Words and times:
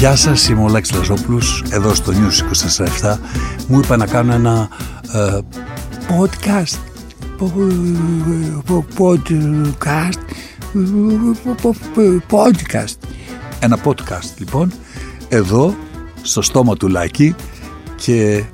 Γεια 0.00 0.16
σας, 0.16 0.48
είμαι 0.48 0.62
ο 0.62 0.68
Λάκης 0.68 0.92
Λαζόπουλος, 0.92 1.64
εδώ 1.70 1.94
στο 1.94 2.12
News 2.12 2.42
24 3.02 3.18
Μου 3.68 3.78
είπα 3.78 3.96
να 3.96 4.06
κάνω 4.06 4.32
ένα 4.32 4.68
ε, 5.12 5.40
podcast, 6.08 6.78
podcast, 8.68 10.18
podcast, 12.30 12.96
ένα 13.60 13.78
podcast 13.84 14.38
λοιπόν, 14.38 14.72
εδώ 15.28 15.76
στο 16.22 16.42
στόμα 16.42 16.76
του 16.76 16.88
Λάκη 16.88 17.34
και 17.96 18.44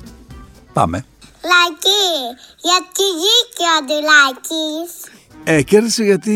πάμε. 0.73 1.05
Λάκη, 1.43 2.13
γιατί 2.61 3.03
βγήκε 3.17 3.63
ο 3.63 3.77
Αντουλάκης. 3.77 5.16
Ε, 5.43 5.61
κέρδισε 5.61 6.03
γιατί 6.03 6.31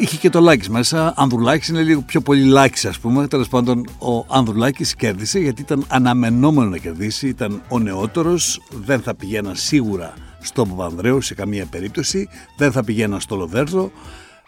είχε 0.00 0.16
και 0.16 0.30
το 0.30 0.40
Λάκης 0.40 0.68
μέσα. 0.68 1.12
Ανδρουλάκης 1.16 1.68
είναι 1.68 1.82
λίγο 1.82 2.00
πιο 2.00 2.20
πολύ 2.20 2.44
Λάκης 2.44 2.84
ας 2.84 2.98
πούμε. 2.98 3.26
Τέλος 3.28 3.48
πάντων 3.48 3.86
ο 3.98 4.24
Ανδρουλάκης 4.28 4.94
κέρδισε 4.94 5.38
γιατί 5.38 5.62
ήταν 5.62 5.84
αναμενόμενο 5.88 6.68
να 6.68 6.76
κερδίσει. 6.76 7.28
Ήταν 7.28 7.62
ο 7.68 7.78
νεότερος, 7.78 8.62
δεν 8.70 9.00
θα 9.00 9.14
πηγαίναν 9.14 9.56
σίγουρα 9.56 10.14
στον 10.40 10.68
Παπανδρέου 10.68 11.20
σε 11.20 11.34
καμία 11.34 11.66
περίπτωση. 11.66 12.28
Δεν 12.56 12.72
θα 12.72 12.84
πηγαίναν 12.84 13.20
στο 13.20 13.36
Λοδέρδο 13.36 13.92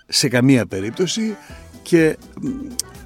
σε 0.07 0.29
καμία 0.29 0.66
περίπτωση. 0.66 1.37
Και 1.83 2.16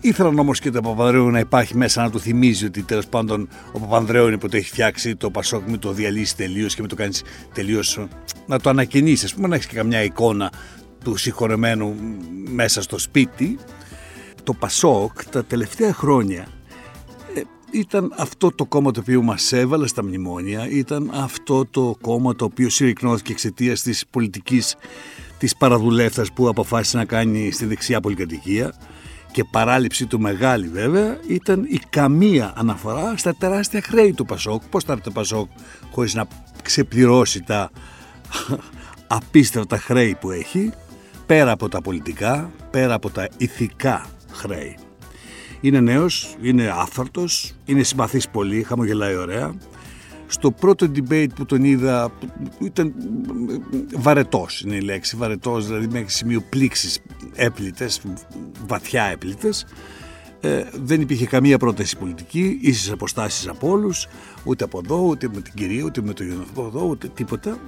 ήθελαν 0.04 0.38
όμως 0.38 0.60
και 0.60 0.70
το 0.70 0.80
Παπανδρέου 0.80 1.30
να 1.30 1.38
υπάρχει 1.38 1.76
μέσα 1.76 2.02
να 2.02 2.10
του 2.10 2.20
θυμίζει 2.20 2.64
ότι 2.64 2.82
τέλος 2.82 3.06
πάντων 3.06 3.48
ο 3.72 3.78
Παπανδρέου 3.78 4.26
είναι 4.26 4.38
που 4.38 4.48
το 4.48 4.56
έχει 4.56 4.68
φτιάξει 4.68 5.16
το 5.16 5.30
Πασόκ, 5.30 5.68
μην 5.68 5.78
το 5.78 5.92
διαλύσεις 5.92 6.34
τελείως 6.34 6.74
και 6.74 6.82
με 6.82 6.88
το 6.88 6.95
κάνεις 6.95 7.22
τελείως 7.54 8.06
να 8.46 8.59
το 8.59 8.70
ανακαινήσεις. 8.70 9.32
Α 9.32 9.34
πούμε, 9.34 9.48
να 9.48 9.54
έχεις 9.54 9.66
και 9.66 9.74
καμιά 9.74 10.02
εικόνα 10.02 10.52
του 11.04 11.16
συγχωρεμένου 11.16 11.95
μέσα 12.48 12.82
στο 12.82 12.98
σπίτι. 12.98 13.59
Το 14.42 14.52
Πασόκ 14.52 15.24
τα 15.24 15.45
τελευταία 15.45 15.92
χρόνια 15.92 16.46
ε, 17.34 17.40
ήταν 17.70 18.12
αυτό 18.16 18.52
το 18.52 18.64
κόμμα 18.64 18.90
το 18.90 19.01
οποίο 19.01 19.23
μας 19.23 19.52
έβαλε 19.52 19.86
στα 19.86 20.04
μνημόνια, 20.04 20.68
ήταν 20.70 21.10
αυτό 21.14 21.66
το 21.66 21.96
κόμμα 22.01 22.34
το 22.34 22.45
οποίο 22.45 22.68
συρρυκνώθηκε 22.68 23.32
εξαιτίας 23.32 23.82
της 23.82 24.04
πολιτικής 24.10 24.76
της 25.38 25.57
παραδουλεύθας 25.57 26.32
που 26.32 26.48
αποφάσισε 26.48 26.96
να 26.96 27.04
κάνει 27.04 27.51
στη 27.51 27.64
δεξιά 27.66 28.01
πολυκατοικία 28.01 28.74
και 29.35 29.45
παράληψη 29.45 30.07
του 30.07 30.21
μεγάλη 30.21 30.68
βέβαια 30.68 31.18
ήταν 31.29 31.65
η 31.68 31.80
καμία 31.90 32.52
αναφορά 32.57 33.16
στα 33.16 33.35
τεράστια 33.35 33.82
χρέη 33.82 34.13
του 34.13 34.24
Πασόκ. 34.24 34.63
Πώς 34.71 34.85
θα 34.85 34.93
έρθει 34.93 35.04
το 35.04 35.10
Πασόκ 35.10 35.49
χωρίς 35.91 36.15
να 36.15 36.26
ξεπληρώσει 36.63 37.43
τα 37.43 37.71
απίστευτα 39.16 39.79
χρέη 39.79 40.16
που 40.21 40.30
έχει 40.30 40.73
πέρα 41.26 41.51
από 41.51 41.68
τα 41.68 41.80
πολιτικά, 41.80 42.51
πέρα 42.71 42.95
από 42.95 43.10
τα 43.10 43.29
ηθικά 43.37 44.07
χρέη. 44.32 44.76
Είναι 45.60 45.80
νέος, 45.80 46.37
είναι 46.43 46.73
άφθαρτος, 46.76 47.52
είναι 47.65 47.82
συμπαθής 47.82 48.29
πολύ, 48.29 48.63
χαμογελάει 48.63 49.16
ωραία. 49.16 49.54
Στο 50.35 50.51
πρώτο 50.51 50.87
debate 50.95 51.29
που 51.35 51.46
τον 51.46 51.65
είδα 51.65 52.13
ήταν 52.60 52.95
βαρετός 53.96 54.60
είναι 54.60 54.74
η 54.74 54.80
λέξη, 54.80 55.16
βαρετός 55.16 55.66
δηλαδή 55.66 55.88
μέχρι 55.88 56.10
σημείο 56.10 56.41
πλήξης 56.49 56.99
έπλητες, 57.35 58.01
βαθιά 58.66 59.02
έπλητες. 59.02 59.66
Ε, 60.41 60.65
δεν 60.73 61.01
υπήρχε 61.01 61.26
καμία 61.26 61.59
πρόταση 61.59 61.96
πολιτική, 61.96 62.59
ίσες 62.60 62.93
αποστάσεις 62.93 63.49
από 63.49 63.68
όλους, 63.68 64.06
ούτε 64.44 64.65
από 64.65 64.81
εδώ, 64.84 65.00
ούτε 65.00 65.28
με 65.34 65.41
την 65.41 65.53
κυρία, 65.54 65.84
ούτε 65.84 66.03
με 66.03 66.12
το 66.12 66.25
εδώ, 66.66 66.87
ούτε 66.87 67.09
τίποτα. 67.09 67.59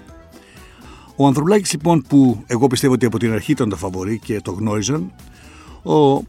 Ο 1.16 1.26
Ανδρουλάκης 1.26 1.72
λοιπόν 1.72 2.02
που 2.08 2.42
εγώ 2.46 2.66
πιστεύω 2.66 2.92
ότι 2.92 3.06
από 3.06 3.18
την 3.18 3.32
αρχή 3.32 3.52
ήταν 3.52 3.68
το 3.68 3.76
φαβορή 3.76 4.18
και 4.18 4.40
το 4.40 4.50
γνώριζαν, 4.52 5.14
ο 5.82 6.22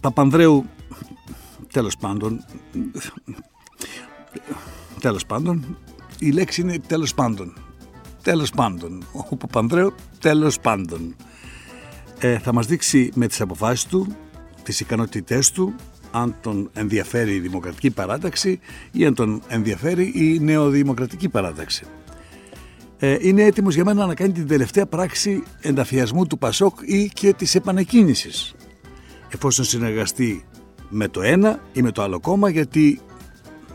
Παπανδρέου 0.00 0.64
τέλος 1.72 1.96
πάντων, 1.96 2.44
τέλος 5.00 5.26
πάντων, 5.26 5.78
η 6.24 6.32
λέξη 6.32 6.60
είναι 6.60 6.78
τέλος 6.86 7.14
πάντων, 7.14 7.52
τέλος 8.22 8.50
πάντων, 8.50 9.04
ο 9.30 9.36
Παπανδρέου 9.36 9.94
τέλος 10.18 10.60
πάντων. 10.60 11.16
Ε, 12.18 12.38
θα 12.38 12.52
μας 12.52 12.66
δείξει 12.66 13.10
με 13.14 13.26
τις 13.26 13.40
αποφάσεις 13.40 13.84
του, 13.84 14.16
τις 14.62 14.80
ικανότητές 14.80 15.50
του, 15.50 15.74
αν 16.10 16.36
τον 16.40 16.70
ενδιαφέρει 16.72 17.34
η 17.34 17.38
δημοκρατική 17.38 17.90
παράταξη 17.90 18.60
ή 18.92 19.06
αν 19.06 19.14
τον 19.14 19.42
ενδιαφέρει 19.48 20.12
η 20.14 20.38
νεοδημοκρατική 20.40 21.28
παράταξη. 21.28 21.84
Ε, 22.98 23.16
είναι 23.20 23.42
έτοιμος 23.42 23.74
για 23.74 23.84
μένα 23.84 24.06
να 24.06 24.14
κάνει 24.14 24.32
την 24.32 24.46
τελευταία 24.46 24.86
πράξη 24.86 25.42
ενταφιασμού 25.60 26.26
του 26.26 26.38
Πασόκ 26.38 26.78
ή 26.84 27.10
και 27.14 27.32
της 27.32 27.54
επανεκκίνησης. 27.54 28.54
Εφόσον 29.28 29.64
συνεργαστεί 29.64 30.44
με 30.88 31.08
το 31.08 31.22
ένα 31.22 31.60
ή 31.72 31.82
με 31.82 31.90
το 31.90 32.02
άλλο 32.02 32.20
κόμμα 32.20 32.48
γιατί 32.48 33.00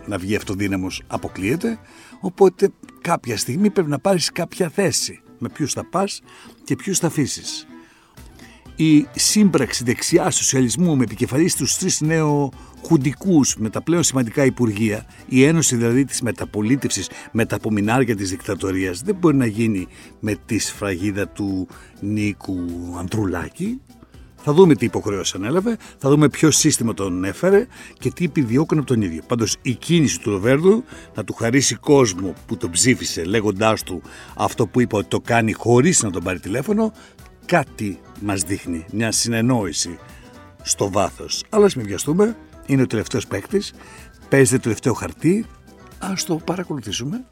να 0.09 0.17
βγει 0.17 0.35
αυτοδύναμος 0.35 1.03
αποκλείεται 1.07 1.79
οπότε 2.19 2.69
κάποια 3.01 3.37
στιγμή 3.37 3.69
πρέπει 3.69 3.89
να 3.89 3.99
πάρεις 3.99 4.31
κάποια 4.31 4.69
θέση 4.69 5.21
με 5.37 5.49
ποιους 5.49 5.73
θα 5.73 5.89
πας 5.89 6.21
και 6.63 6.75
ποιους 6.75 6.99
θα 6.99 7.07
αφήσεις 7.07 7.67
η 8.81 9.07
σύμπραξη 9.15 9.83
δεξιά 9.83 10.29
σοσιαλισμού 10.29 10.95
με 10.95 11.03
επικεφαλής 11.03 11.55
τους 11.55 11.77
τρεις 11.77 12.01
νέο 12.01 12.51
χουντικούς 12.85 13.55
με 13.57 13.69
τα 13.69 13.81
πλέον 13.81 14.03
σημαντικά 14.03 14.45
υπουργεία, 14.45 15.05
η 15.27 15.43
ένωση 15.43 15.75
δηλαδή 15.75 16.05
της 16.05 16.21
μεταπολίτευσης 16.21 17.09
με 17.31 17.45
τα 17.45 17.55
απομεινάρια 17.55 18.15
της 18.15 18.29
δικτατορίας 18.29 19.01
δεν 19.01 19.15
μπορεί 19.15 19.35
να 19.35 19.45
γίνει 19.45 19.87
με 20.19 20.35
τη 20.45 20.59
σφραγίδα 20.59 21.27
του 21.27 21.67
Νίκου 21.99 22.65
Αντρουλάκη. 22.99 23.81
Θα 24.43 24.53
δούμε 24.53 24.75
τι 24.75 24.85
υποχρέωση 24.85 25.33
ανέλαβε, 25.35 25.77
θα 25.97 26.09
δούμε 26.09 26.29
ποιο 26.29 26.51
σύστημα 26.51 26.93
τον 26.93 27.23
έφερε 27.23 27.67
και 27.99 28.11
τι 28.11 28.25
επιδιώκουν 28.25 28.77
από 28.77 28.87
τον 28.87 29.01
ίδιο. 29.01 29.21
Πάντως 29.27 29.55
η 29.61 29.73
κίνηση 29.73 30.19
του 30.19 30.29
Ροβέρδου 30.29 30.83
να 31.15 31.23
του 31.23 31.33
χαρίσει 31.33 31.75
κόσμο 31.75 32.33
που 32.47 32.57
τον 32.57 32.71
ψήφισε 32.71 33.23
λέγοντάς 33.23 33.83
του 33.83 34.01
αυτό 34.35 34.67
που 34.67 34.81
είπε 34.81 34.95
ότι 34.95 35.07
το 35.07 35.19
κάνει 35.19 35.53
χωρίς 35.53 36.03
να 36.03 36.11
τον 36.11 36.23
πάρει 36.23 36.39
τηλέφωνο, 36.39 36.93
κάτι 37.45 37.99
μας 38.21 38.41
δείχνει, 38.41 38.85
μια 38.91 39.11
συνεννόηση 39.11 39.99
στο 40.61 40.91
βάθος. 40.91 41.43
Αλλά 41.49 41.65
ας 41.65 41.75
μην 41.75 41.85
βιαστούμε, 41.85 42.37
είναι 42.65 42.81
ο 42.81 42.87
τελευταίος 42.87 43.27
παίκτης, 43.27 43.73
παίζει 44.29 44.55
το 44.55 44.59
τελευταίο 44.59 44.93
χαρτί, 44.93 45.45
ας 45.99 46.23
το 46.25 46.35
παρακολουθήσουμε. 46.35 47.25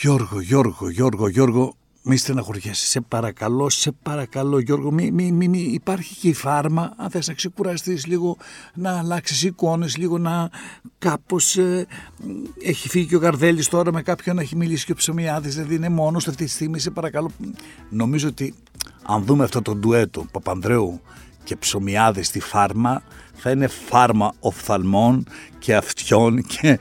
Γιώργο, 0.00 0.40
Γιώργο, 0.40 0.90
Γιώργο, 0.90 1.28
Γιώργο, 1.28 1.74
μη 2.02 2.16
στεναχωριέσαι, 2.16 2.86
σε 2.86 3.00
παρακαλώ, 3.00 3.70
σε 3.70 3.92
παρακαλώ 3.92 4.58
Γιώργο, 4.58 4.92
μη, 4.92 5.10
μη, 5.10 5.32
μη, 5.32 5.48
μη. 5.48 5.58
υπάρχει 5.58 6.14
και 6.14 6.28
η 6.28 6.32
φάρμα, 6.32 6.92
αν 6.96 7.10
θες 7.10 7.28
να 7.28 7.34
ξεκουραστείς 7.34 8.06
λίγο, 8.06 8.36
να 8.74 8.98
αλλάξεις 8.98 9.42
εικόνες, 9.42 9.96
λίγο 9.96 10.18
να 10.18 10.50
κάπως, 10.98 11.56
ε, 11.56 11.86
έχει 12.62 12.88
φύγει 12.88 13.06
και 13.06 13.16
ο 13.16 13.18
Γαρδέλης 13.18 13.68
τώρα 13.68 13.92
με 13.92 14.02
κάποιον 14.02 14.36
να 14.36 14.42
έχει 14.42 14.56
μιλήσει 14.56 14.84
και 14.84 14.92
ο 14.92 14.94
Ψωμιάδης, 14.94 15.54
δηλαδή 15.54 15.74
είναι 15.74 15.88
μόνος 15.88 16.28
αυτή 16.28 16.44
τη 16.44 16.50
στιγμή, 16.50 16.78
σε 16.78 16.90
παρακαλώ. 16.90 17.30
Νομίζω 17.90 18.28
ότι 18.28 18.54
αν 19.02 19.24
δούμε 19.24 19.44
αυτό 19.44 19.62
το 19.62 19.74
ντουέτο 19.74 20.26
Παπανδρέου 20.32 21.00
και 21.44 21.56
Ψωμιάδης 21.56 22.26
στη 22.26 22.40
φάρμα, 22.40 23.02
θα 23.34 23.50
είναι 23.50 23.66
φάρμα 23.66 24.32
οφθαλμών 24.40 25.26
και 25.58 25.76
αυτιών 25.76 26.42
και... 26.42 26.78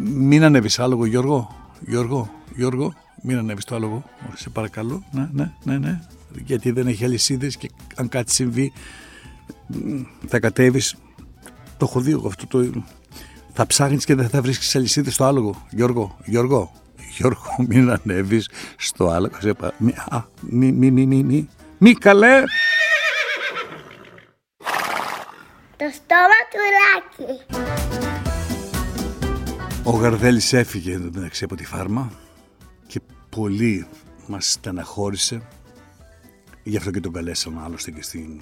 Μην 0.00 0.44
ανέβεις 0.44 0.78
άλογο 0.78 1.06
Γιώργο, 1.06 1.70
Γιώργο, 1.80 2.30
Γιώργο. 2.54 2.94
Μην 3.22 3.38
ανέβεις 3.38 3.64
το 3.64 3.74
άλογο, 3.74 4.04
σε 4.34 4.50
παρακαλώ. 4.50 5.02
Ναι, 5.10 5.28
ναι, 5.32 5.52
ναι, 5.62 5.78
ναι. 5.78 6.00
Γιατί 6.44 6.70
δεν 6.70 6.86
έχει 6.86 7.04
αλυσίδες 7.04 7.56
και 7.56 7.70
αν 7.94 8.08
κάτι 8.08 8.32
συμβεί 8.32 8.72
θα 10.26 10.40
κατέβεις. 10.40 10.96
Το 11.76 11.86
έχω 11.88 12.00
δει 12.00 12.10
εγώ 12.10 12.26
αυτό 12.26 12.46
το. 12.46 12.84
Θα 13.52 13.66
ψάχνεις 13.66 14.04
και 14.04 14.14
δεν 14.14 14.28
θα 14.28 14.42
βρίσκεις 14.42 14.76
αλυσίδες 14.76 15.14
στο 15.14 15.24
άλογο. 15.24 15.66
Γιώργο, 15.70 16.16
Γιώργο, 16.24 16.72
Γιώργο, 17.16 17.56
μην 17.68 17.90
ανέβεις 17.90 18.50
στο 18.76 19.08
άλογο. 19.08 19.34
Σε 19.40 19.54
πα... 19.54 19.72
μη, 19.78 19.94
α, 20.08 20.24
μη, 20.40 20.72
μη, 20.72 20.90
μη, 20.90 21.06
μη, 21.06 21.22
μη. 21.22 21.48
Μη 21.78 21.92
καλέ! 21.92 22.42
Το 25.76 25.84
στόμα 25.92 26.38
του 26.50 26.58
Λάκη. 26.74 28.07
Ο 29.88 29.90
Γαρδέλης 29.90 30.52
έφυγε 30.52 30.92
εδώ 30.92 31.10
μεταξύ 31.12 31.44
από 31.44 31.56
τη 31.56 31.64
φάρμα 31.64 32.12
πολύ 33.28 33.86
μας 34.26 34.52
στεναχώρησε. 34.52 35.42
Γι' 36.62 36.76
αυτό 36.76 36.90
και 36.90 37.00
τον 37.00 37.12
καλέσαμε 37.12 37.60
άλλωστε 37.62 37.90
και 37.90 38.02
στην 38.02 38.40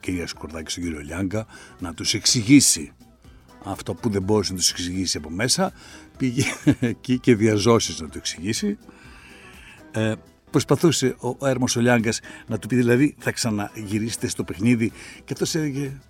κυρία 0.00 0.26
Σκορδάκη 0.26 0.70
στον 0.70 0.82
κύριο 0.82 1.00
Λιάγκα 1.00 1.46
να 1.78 1.94
τους 1.94 2.14
εξηγήσει 2.14 2.92
αυτό 3.64 3.94
που 3.94 4.08
δεν 4.08 4.22
μπορούσε 4.22 4.52
να 4.52 4.58
τους 4.58 4.70
εξηγήσει 4.70 5.16
από 5.16 5.30
μέσα. 5.30 5.72
Πήγε 6.16 6.44
εκεί 6.80 7.18
και 7.18 7.34
διαζώσεις 7.34 8.00
να 8.00 8.08
του 8.08 8.18
εξηγήσει. 8.18 8.78
Ε, 9.92 10.12
προσπαθούσε 10.50 11.16
ο 11.38 11.46
Έρμος 11.46 11.76
ο 11.76 11.80
Λιάγκας 11.80 12.20
να 12.46 12.58
του 12.58 12.68
πει 12.68 12.76
δηλαδή 12.76 13.14
θα 13.18 13.32
ξαναγυρίσετε 13.32 14.28
στο 14.28 14.44
παιχνίδι. 14.44 14.92
Και 15.24 15.32
αυτός 15.32 15.54
έλεγε 15.54 16.00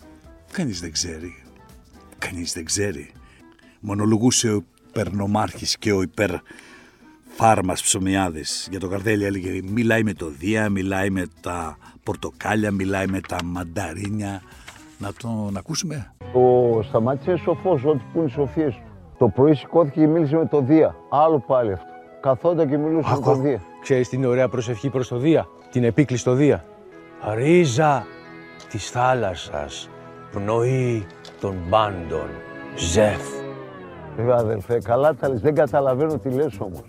κανείς 0.52 0.80
δεν 0.80 0.92
ξέρει. 0.92 1.42
Κανείς 2.18 2.52
δεν 2.52 2.64
ξέρει 2.64 3.12
μονολογούσε 3.86 4.48
ο 4.48 4.64
υπερνομάρχης 4.88 5.78
και 5.78 5.92
ο 5.92 6.02
υπερ 6.02 6.30
Φάρμας 7.28 7.82
Ψωμιάδης 7.82 8.68
για 8.70 8.80
το 8.80 8.88
καρτέλι 8.88 9.24
έλεγε 9.24 9.60
μιλάει 9.62 10.02
με 10.02 10.12
το 10.12 10.28
Δία, 10.38 10.68
μιλάει 10.68 11.10
με 11.10 11.26
τα 11.40 11.76
πορτοκάλια, 12.02 12.70
μιλάει 12.70 13.06
με 13.06 13.20
τα 13.28 13.36
μανταρίνια. 13.44 14.42
Να 14.98 15.12
τον 15.12 15.56
ακούσουμε. 15.56 16.12
Ο 16.32 16.82
Σταμάτης 16.82 17.26
είναι 17.26 17.36
σοφός, 17.36 17.84
ό,τι 17.84 18.02
που 18.12 18.18
είναι 18.18 18.26
οι 18.26 18.30
σοφίες 18.30 18.74
του. 18.74 18.82
Το 19.18 19.28
πρωί 19.28 19.54
σηκώθηκε 19.54 20.00
και 20.00 20.06
μίλησε 20.06 20.36
με 20.36 20.46
το 20.46 20.60
Δία. 20.60 20.94
Άλλο 21.10 21.44
πάλι 21.46 21.72
αυτό. 21.72 21.86
Καθόταν 22.20 22.68
και 22.68 22.76
μιλούσε 22.76 23.14
με 23.14 23.20
το 23.20 23.34
Δία. 23.34 23.60
Ξέρεις 23.82 24.08
την 24.08 24.24
ωραία 24.24 24.48
προσευχή 24.48 24.88
προς 24.88 25.08
το 25.08 25.18
Δία, 25.18 25.46
την 25.70 25.84
επίκληση 25.84 26.22
στο 26.22 26.32
Δία. 26.32 26.64
Ρίζα 27.34 28.06
της 28.70 28.90
θάλασσας, 28.90 29.90
πνοή 30.30 31.06
των 31.40 31.56
πάντων, 31.70 32.28
Ζεφ. 32.76 33.45
Βέβαια 34.16 34.34
αδελφέ, 34.36 34.78
καλά 34.84 35.14
τα 35.14 35.28
λες. 35.28 35.40
Δεν 35.40 35.54
καταλαβαίνω 35.54 36.18
τι 36.18 36.28
λες 36.28 36.52
όμως. 36.58 36.80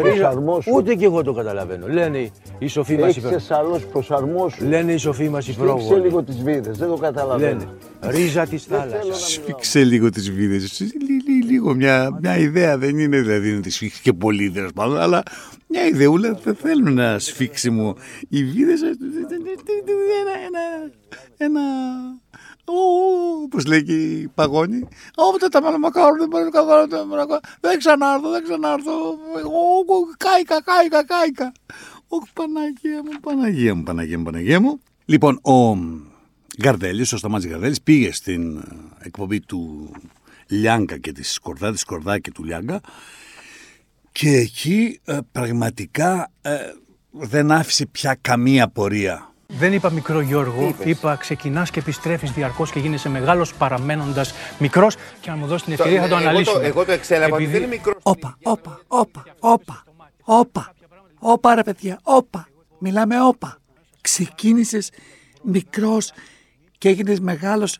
Προσαρμόσου. 0.00 0.70
Ούτε 0.74 0.94
κι 0.94 1.04
εγώ 1.04 1.22
το 1.22 1.32
καταλαβαίνω. 1.32 1.86
Λένε 1.88 2.30
οι 2.58 2.66
σοφοί 2.66 2.94
μας 2.96 3.08
Έχεις 3.08 3.16
υπερ... 3.22 3.32
εσαλώς 3.32 3.86
προσαρμόσου. 3.86 4.64
Λένε 4.64 4.92
οι 4.92 4.96
σοφοί 4.96 5.28
μας 5.28 5.42
Σφίξε 5.44 5.60
υπρόγονοι. 5.62 6.00
λίγο 6.00 6.22
τις 6.22 6.42
βίδες. 6.42 6.78
Δεν 6.78 6.88
το 6.88 6.94
καταλαβαίνω. 6.96 7.58
Λένε 7.58 8.16
ρίζα 8.16 8.46
της 8.46 8.66
Δεν 8.66 8.78
θέλω 8.78 8.90
θάλασσας. 8.90 9.02
να 9.02 9.04
μιλάω. 9.14 9.18
Σφίξε 9.28 9.84
λίγο 9.84 10.10
τις 10.10 10.30
βίδες. 10.32 10.80
Λι- 10.80 11.28
λι- 11.28 11.44
Λίγο 11.50 11.74
μια, 11.74 12.18
μια 12.20 12.36
ιδέα 12.38 12.78
δεν 12.78 12.98
είναι 12.98 13.20
δηλαδή 13.20 13.50
να 13.52 13.60
τις 13.60 13.74
σφίξει 13.74 14.02
και 14.02 14.12
πολύ 14.12 14.50
τέλος 14.50 14.72
πάντων, 14.74 14.98
αλλά 14.98 15.22
μια 15.68 15.86
ιδεούλα 15.86 16.38
δεν 16.44 16.54
θέλουν 16.54 16.94
να 16.94 17.18
σφίξει 17.18 17.70
μου 17.70 17.94
οι 18.28 18.44
βίδες. 18.44 18.82
ε, 18.82 18.86
Ένα, 18.86 20.34
ένα, 20.46 20.90
ένα, 21.36 21.60
Ω, 23.56 23.58
όπως 23.58 23.66
λέει 23.66 23.82
και 23.82 23.92
η 23.92 24.28
παγόνη. 24.34 24.88
Όποτε 25.14 25.48
τα 25.48 25.62
μαλαμακάρω 25.62 26.16
δεν 26.18 26.28
μπορεί 26.28 26.44
να 26.44 26.50
καθαρώ 26.50 26.86
τα 26.86 27.04
μαλαμακάρω. 27.04 27.40
Δεν 27.60 27.78
ξανάρθω, 27.78 28.30
δεν 28.30 28.42
ξανάρθω. 28.42 28.92
Εγώ 29.38 29.62
κάηκα, 30.16 30.62
κάηκα, 30.62 31.04
κάηκα. 31.04 31.52
Ω, 32.08 32.16
Παναγία 32.32 33.02
μου, 33.04 33.20
Παναγία 33.20 33.74
μου, 33.74 33.82
Παναγία 33.82 34.18
μου, 34.18 34.24
Παναγία 34.24 34.60
μου. 34.60 34.80
Λοιπόν, 35.04 35.40
ο 35.42 35.76
Γκαρδέλης, 36.62 37.12
ο 37.12 37.16
Σταμάτης 37.16 37.48
Γκαρδέλης 37.48 37.82
πήγε 37.82 38.12
στην 38.12 38.56
ε, 38.56 38.62
εκπομπή 39.02 39.40
του 39.40 39.90
Λιάγκα 40.46 40.98
και 40.98 41.12
της 41.12 41.32
Σκορδά, 41.32 41.70
της 41.70 41.80
Σκορδά 41.80 42.18
και 42.18 42.30
του 42.30 42.44
Λιάγκα 42.44 42.80
και 44.12 44.30
εκεί 44.30 45.00
ε, 45.04 45.18
πραγματικά 45.32 46.32
ε, 46.42 46.56
δεν 47.10 47.52
άφησε 47.52 47.86
πια 47.86 48.18
καμία 48.20 48.68
πορεία. 48.68 49.34
Δεν 49.48 49.72
είπα 49.72 49.90
μικρό 49.90 50.20
Γιώργο, 50.20 50.74
είπα 50.84 51.16
ξεκινάς 51.16 51.70
και 51.70 51.78
επιστρέφεις 51.78 52.30
διαρκώς 52.30 52.70
και 52.70 52.78
γίνεσαι 52.78 53.08
μεγάλος 53.08 53.54
παραμένοντας 53.54 54.34
μικρός. 54.58 54.96
Και 55.20 55.30
αν 55.30 55.38
μου 55.38 55.46
δώσεις 55.46 55.62
την 55.64 55.72
ευκαιρία 55.72 56.02
θα 56.02 56.08
το 56.08 56.14
εγώ 56.14 56.22
το- 56.22 56.28
αναλύσουμε. 56.30 56.66
Εγώ 56.66 56.84
το 56.84 56.92
εξέλαβα 56.92 57.34
ότι 57.34 57.42
Επειδή- 57.44 57.58
δεν 57.58 57.62
είναι 57.68 57.76
μικρός. 57.76 57.96
Όπα, 58.02 58.36
όπα, 58.42 58.80
όπα, 58.88 59.24
όπα, 59.40 59.84
όπα, 60.24 60.74
όπα 61.18 61.54
ρε 61.54 61.62
παιδιά, 61.62 61.98
όπα. 62.02 62.48
Μιλάμε 62.78 63.22
όπα. 63.24 63.58
Ξεκίνησες 64.00 64.90
μικρός 65.42 66.12
και 66.78 66.88
έγινες 66.88 67.20
μεγάλος, 67.20 67.78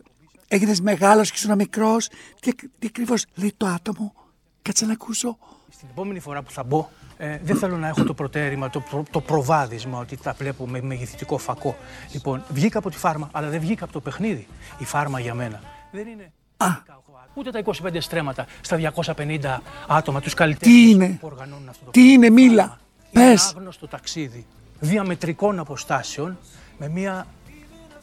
έγινες 0.48 0.80
μεγάλος 0.80 1.30
και 1.30 1.36
ήσουν 1.38 1.54
μικρός. 1.56 2.08
Τι, 2.40 2.54
τι 2.54 2.86
ακριβώς 2.86 3.24
λέει 3.34 3.54
το 3.56 3.66
άτομο; 3.66 4.14
Κάτσε 4.62 4.86
να 4.86 4.92
ακούσω. 4.92 5.38
Στην 5.70 5.88
επόμενη 5.90 6.20
φορά 6.20 6.42
που 6.42 6.50
θα 6.50 6.62
μπω, 6.62 6.88
ε, 7.18 7.38
δεν 7.42 7.56
θέλω 7.56 7.76
να 7.76 7.88
έχω 7.88 8.04
το 8.04 8.14
προτέρημα, 8.14 8.70
το, 8.70 8.80
προ- 8.80 9.06
το 9.10 9.20
προβάδισμα 9.20 9.98
ότι 9.98 10.16
τα 10.16 10.32
βλέπω 10.38 10.66
με 10.68 10.80
μεγεθυντικό 10.80 11.38
φακό. 11.38 11.76
Λοιπόν, 12.12 12.42
βγήκα 12.48 12.78
από 12.78 12.90
τη 12.90 12.96
φάρμα, 12.96 13.28
αλλά 13.32 13.48
δεν 13.48 13.60
βγήκα 13.60 13.84
από 13.84 13.92
το 13.92 14.00
παιχνίδι. 14.00 14.46
Η 14.78 14.84
φάρμα 14.84 15.20
για 15.20 15.34
μένα 15.34 15.60
δεν 15.92 16.06
είναι. 16.06 16.32
Α. 16.56 16.66
Ούτε 17.34 17.50
τα 17.50 17.62
25 17.64 17.96
στρέμματα 17.98 18.46
στα 18.60 18.92
250 19.16 19.38
άτομα, 19.88 20.20
τους 20.20 20.34
καλλιτέχνες 20.34 20.76
Τι 20.78 20.90
είναι; 20.90 21.08
που 21.20 21.26
οργανώνουν 21.26 21.68
αυτό 21.68 21.84
το 21.84 21.90
Τι 21.90 22.12
είναι, 22.12 22.30
μίλα; 22.30 22.62
Φάρμα. 22.62 22.78
Είναι 23.10 23.24
Πες. 23.30 23.42
ένα 23.50 23.52
άγνωστο 23.58 23.88
ταξίδι 23.88 24.46
διαμετρικών 24.80 25.58
αποστάσεων 25.58 26.38
με 26.78 26.88
μια 26.88 27.26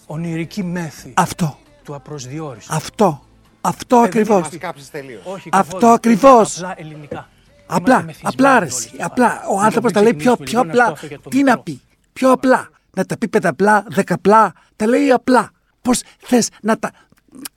ονειρική 0.08 0.64
μέθη 0.64 1.14
Αυτό, 1.16 1.58
του 1.84 1.96
απροσδιόριστου. 1.96 2.74
αυτό, 2.76 3.22
αυτό 3.62 3.96
Ε, 3.96 4.00
δεν 4.00 4.08
ακριβώς. 4.08 4.38
είναι 4.38 4.48
Μας 4.52 4.58
κάψεις 4.58 4.90
τελείως. 4.92 5.22
Όχι, 5.26 5.50
Αυτό 5.52 5.72
καθόλου. 5.76 5.94
ακριβώς. 5.94 6.58
Απλά 6.58 6.74
ελληνικά. 6.78 7.28
Απλά, 7.66 8.00
Είμαστε 8.00 8.06
μεθυσμένοι 8.06 8.34
απλά 8.36 8.60
ρε, 8.60 8.66
όλοι 8.66 8.74
εσύ, 8.76 8.90
και 8.90 9.04
απλά. 9.04 9.28
πάρα. 9.28 9.48
Ο 9.48 9.60
άνθρωπος 9.60 9.76
Λοιπόν, 9.76 9.92
τα 9.94 10.02
λέει 10.02 10.12
μην 10.12 10.22
πιο, 10.22 10.32
ξεκινήσουμε 10.34 10.72
πιο 10.72 10.72
λίγο, 10.72 10.84
να 10.84 10.84
απλά. 10.84 10.98
στο 10.98 11.08
για 11.08 11.20
το 11.20 11.30
Τι 11.30 11.38
να 11.38 11.44
μικρό. 11.44 11.62
πει, 11.64 11.82
πιο 12.14 12.32
απλά. 12.32 12.70
Να 12.96 13.06
τα 13.06 13.18
πει 13.18 13.28
πενταπλά, 13.28 13.84
δεκαπλά, 13.88 14.54
τα 14.76 14.88
λέει 14.88 15.12
απλά. 15.12 15.52
Πώς 15.82 16.02
θες 16.18 16.50
να 16.62 16.80
τα. 16.80 16.92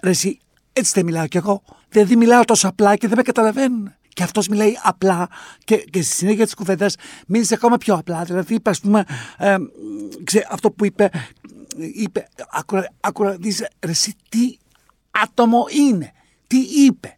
Ρε, 0.02 0.10
εσύ, 0.10 0.38
έτσι 0.72 0.92
δεν 0.94 1.04
μιλάω 1.04 1.26
κι 1.26 1.36
εγώ. 1.36 1.62
Δηλαδή 1.88 2.16
μιλάω 2.16 2.44
τόσο 2.44 2.68
απλά 2.68 2.96
και 2.96 3.06
δεν 3.06 3.16
με 3.16 3.22
καταλαβαίνουν. 3.22 3.94
Και 4.08 4.22
αυτός 4.22 4.48
μιλάει 4.48 4.72
απλά 4.82 5.28
και, 5.64 5.76
και 5.76 6.02
στη 6.02 6.14
συνέχεια 6.14 6.44
της 6.44 6.54
κουβέντας 6.54 6.94
μίλησε 7.26 7.54
ακόμα 7.54 7.76
πιο 7.76 7.94
απλά. 7.94 8.24
Δηλαδή, 8.24 8.54
είπε, 8.54 8.70
ας 8.70 8.80
πούμε, 8.80 9.04
ε, 9.38 9.56
ξέ, 10.24 10.46
αυτό 10.50 10.70
που 10.70 10.84
είπε, 10.84 11.10
είπε, 11.94 12.28
άκουρα, 12.50 12.88
άκουρα, 13.00 13.36
δεις, 13.36 13.58
ρε, 13.84 13.90
εσύ, 13.90 14.14
τι 14.28 14.56
άτομο 15.10 15.66
είναι, 15.88 16.12
τι 16.46 16.58
είπε. 16.58 17.15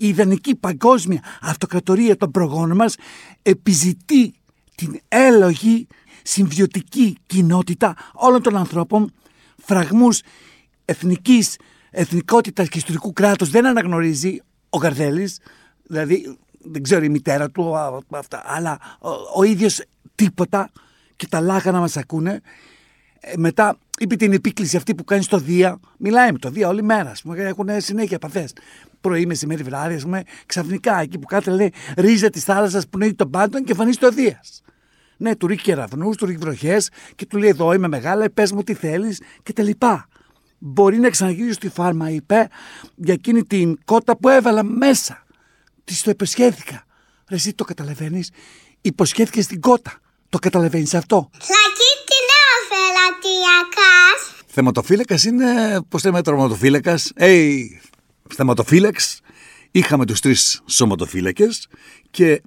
Η 0.00 0.08
ιδανική 0.08 0.54
παγκόσμια 0.54 1.22
αυτοκρατορία 1.40 2.16
των 2.16 2.30
προγόνων 2.30 2.76
μας 2.76 2.96
επιζητεί 3.42 4.34
την 4.74 5.00
έλογη 5.08 5.86
συμβιωτική 6.22 7.16
κοινότητα 7.26 7.96
όλων 8.14 8.42
των 8.42 8.56
ανθρώπων, 8.56 9.12
φραγμούς 9.56 10.20
εθνικής, 10.84 11.56
εθνικότητας 11.90 12.68
και 12.68 12.78
ιστορικού 12.78 13.12
κράτους 13.12 13.50
δεν 13.50 13.66
αναγνωρίζει 13.66 14.40
ο 14.68 14.78
Γαρδέλης, 14.78 15.38
δηλαδή 15.82 16.38
δεν 16.58 16.82
ξέρω 16.82 17.04
η 17.04 17.08
μητέρα 17.08 17.50
του, 17.50 17.76
α, 17.76 18.00
αυτά, 18.10 18.42
αλλά 18.46 18.78
ο, 19.00 19.10
ο 19.34 19.42
ίδιος 19.42 19.82
τίποτα 20.14 20.70
και 21.16 21.26
τα 21.26 21.40
λάχανα 21.40 21.78
μας 21.78 21.96
ακούνε. 21.96 22.40
Ε, 23.20 23.32
μετά 23.36 23.78
είπε 23.98 24.16
την 24.16 24.32
επίκληση 24.32 24.76
αυτή 24.76 24.94
που 24.94 25.04
κάνει 25.04 25.22
στο 25.22 25.38
Δία. 25.38 25.80
Μιλάει 25.98 26.32
με 26.32 26.38
το 26.38 26.50
Δία 26.50 26.68
όλη 26.68 26.82
μέρα. 26.82 27.10
Ας 27.10 27.22
πούμε, 27.22 27.42
έχουν 27.42 27.68
συνέχεια 27.76 28.16
επαφές. 28.16 28.52
Πρωί, 29.00 29.26
μεσημέρι, 29.26 29.62
βράδυ, 29.62 29.94
ας 29.94 30.02
πούμε, 30.02 30.22
ξαφνικά 30.46 31.00
εκεί 31.00 31.18
που 31.18 31.26
κάτω 31.26 31.50
λέει 31.50 31.72
ρίζα 31.96 32.30
της 32.30 32.44
θάλασσας 32.44 32.88
που 32.88 33.02
είναι 33.02 33.12
των 33.12 33.30
πάντων 33.30 33.64
και 33.64 33.72
εμφανίζεται 33.72 34.06
ο 34.06 34.10
Δίας. 34.10 34.62
Ναι, 35.16 35.36
του 35.36 35.46
ρίχνει 35.46 35.62
κεραυνούς, 35.62 36.16
του 36.16 36.26
ρίχνει 36.26 36.40
βροχές 36.40 36.90
και 37.14 37.26
του 37.26 37.38
λέει: 37.38 37.48
Εδώ 37.48 37.72
είμαι 37.72 37.88
μεγάλα, 37.88 38.30
πες 38.30 38.52
μου 38.52 38.62
τι 38.62 38.74
θέλεις 38.74 39.22
και 39.42 39.52
τα 39.52 39.62
λοιπά. 39.62 40.08
Μπορεί 40.58 40.98
να 40.98 41.10
ξαναγυρίσει 41.10 41.54
στη 41.54 41.68
φάρμα, 41.68 42.10
είπε, 42.10 42.48
για 42.94 43.14
εκείνη 43.14 43.42
την 43.42 43.78
κότα 43.84 44.16
που 44.16 44.28
έβαλα 44.28 44.62
μέσα. 44.62 45.22
Της 45.84 46.02
το 46.02 46.10
υποσχέθηκα. 46.10 46.84
Ρε, 47.28 47.36
εσύ 47.36 47.54
το 47.54 47.64
καταλαβαίνεις; 47.64 48.30
Υποσχέθηκες 48.80 49.44
στην 49.44 49.60
κότα. 49.60 49.92
Το 50.28 50.38
καταλαβαίνεις 50.38 50.94
αυτό; 50.94 51.30
Σακί 53.18 53.28
τι 53.28 53.28
λέω 53.28 53.58
φελατιακάς. 53.68 54.44
Θεματοφύλακας 54.46 55.24
είναι, 55.24 55.80
πώς 55.88 56.04
λέμε, 56.04 56.22
τροματοφύλακα. 56.22 56.98
Hey, 57.18 57.58
θεματοφύλαξ. 58.34 59.20
Είχαμε 59.70 60.06
τους 60.06 60.20
τρεις 60.20 60.62
σωματοφύλακες 60.66 61.68
και 62.10 62.42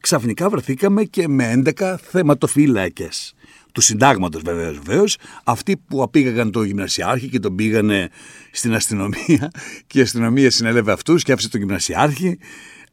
ξαφνικά 0.00 0.48
βρεθήκαμε 0.48 1.04
και 1.04 1.28
με 1.28 1.62
11 1.78 1.96
θεματοφύλακες. 2.10 3.34
Τους 3.72 3.84
συντάγματος 3.84 4.42
βεβαίω, 4.42 4.72
βεβαίως. 4.72 5.16
Αυτοί 5.44 5.76
που 5.76 6.02
απήγαγαν 6.02 6.50
τον 6.50 6.64
γυμνασιάρχη 6.64 7.28
και 7.28 7.38
τον 7.38 7.54
πήγανε 7.54 8.08
στην 8.50 8.74
αστυνομία 8.74 9.50
και 9.86 9.98
η 9.98 10.02
αστυνομία 10.02 10.50
συνέλευε 10.50 10.92
αυτούς 10.92 11.22
και 11.22 11.32
άφησε 11.32 11.48
τον 11.48 11.60
γυμνασιάρχη. 11.60 12.38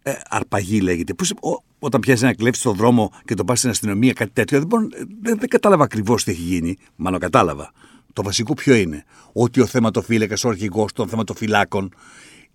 Ε, 0.03 0.13
αρπαγή 0.29 0.81
λέγεται. 0.81 1.13
Πώς, 1.13 1.31
ο- 1.31 1.63
όταν 1.79 2.01
πιάσει 2.01 2.23
ένα 2.23 2.35
κλέφτη 2.35 2.57
στον 2.59 2.75
δρόμο 2.75 3.11
και 3.25 3.33
τον 3.33 3.45
πας 3.45 3.57
στην 3.57 3.69
αστυνομία, 3.69 4.13
κάτι 4.13 4.31
τέτοιο, 4.33 4.57
δεν, 4.59 4.67
μπορώ- 4.67 4.87
δεν, 5.21 5.37
δεν 5.39 5.49
κατάλαβα 5.49 5.83
ακριβώς 5.83 6.23
τι 6.23 6.31
έχει 6.31 6.41
γίνει. 6.41 6.77
Μάλλον 6.95 7.19
κατάλαβα. 7.19 7.71
Το 8.13 8.23
βασικό 8.23 8.53
ποιο 8.53 8.75
είναι; 8.75 9.05
Ότι 9.33 9.61
ο 9.61 9.65
θεματοφύλακας, 9.65 10.43
ο 10.43 10.49
αρχηγός 10.49 10.93
των 10.93 11.07
θεματοφυλάκων, 11.07 11.93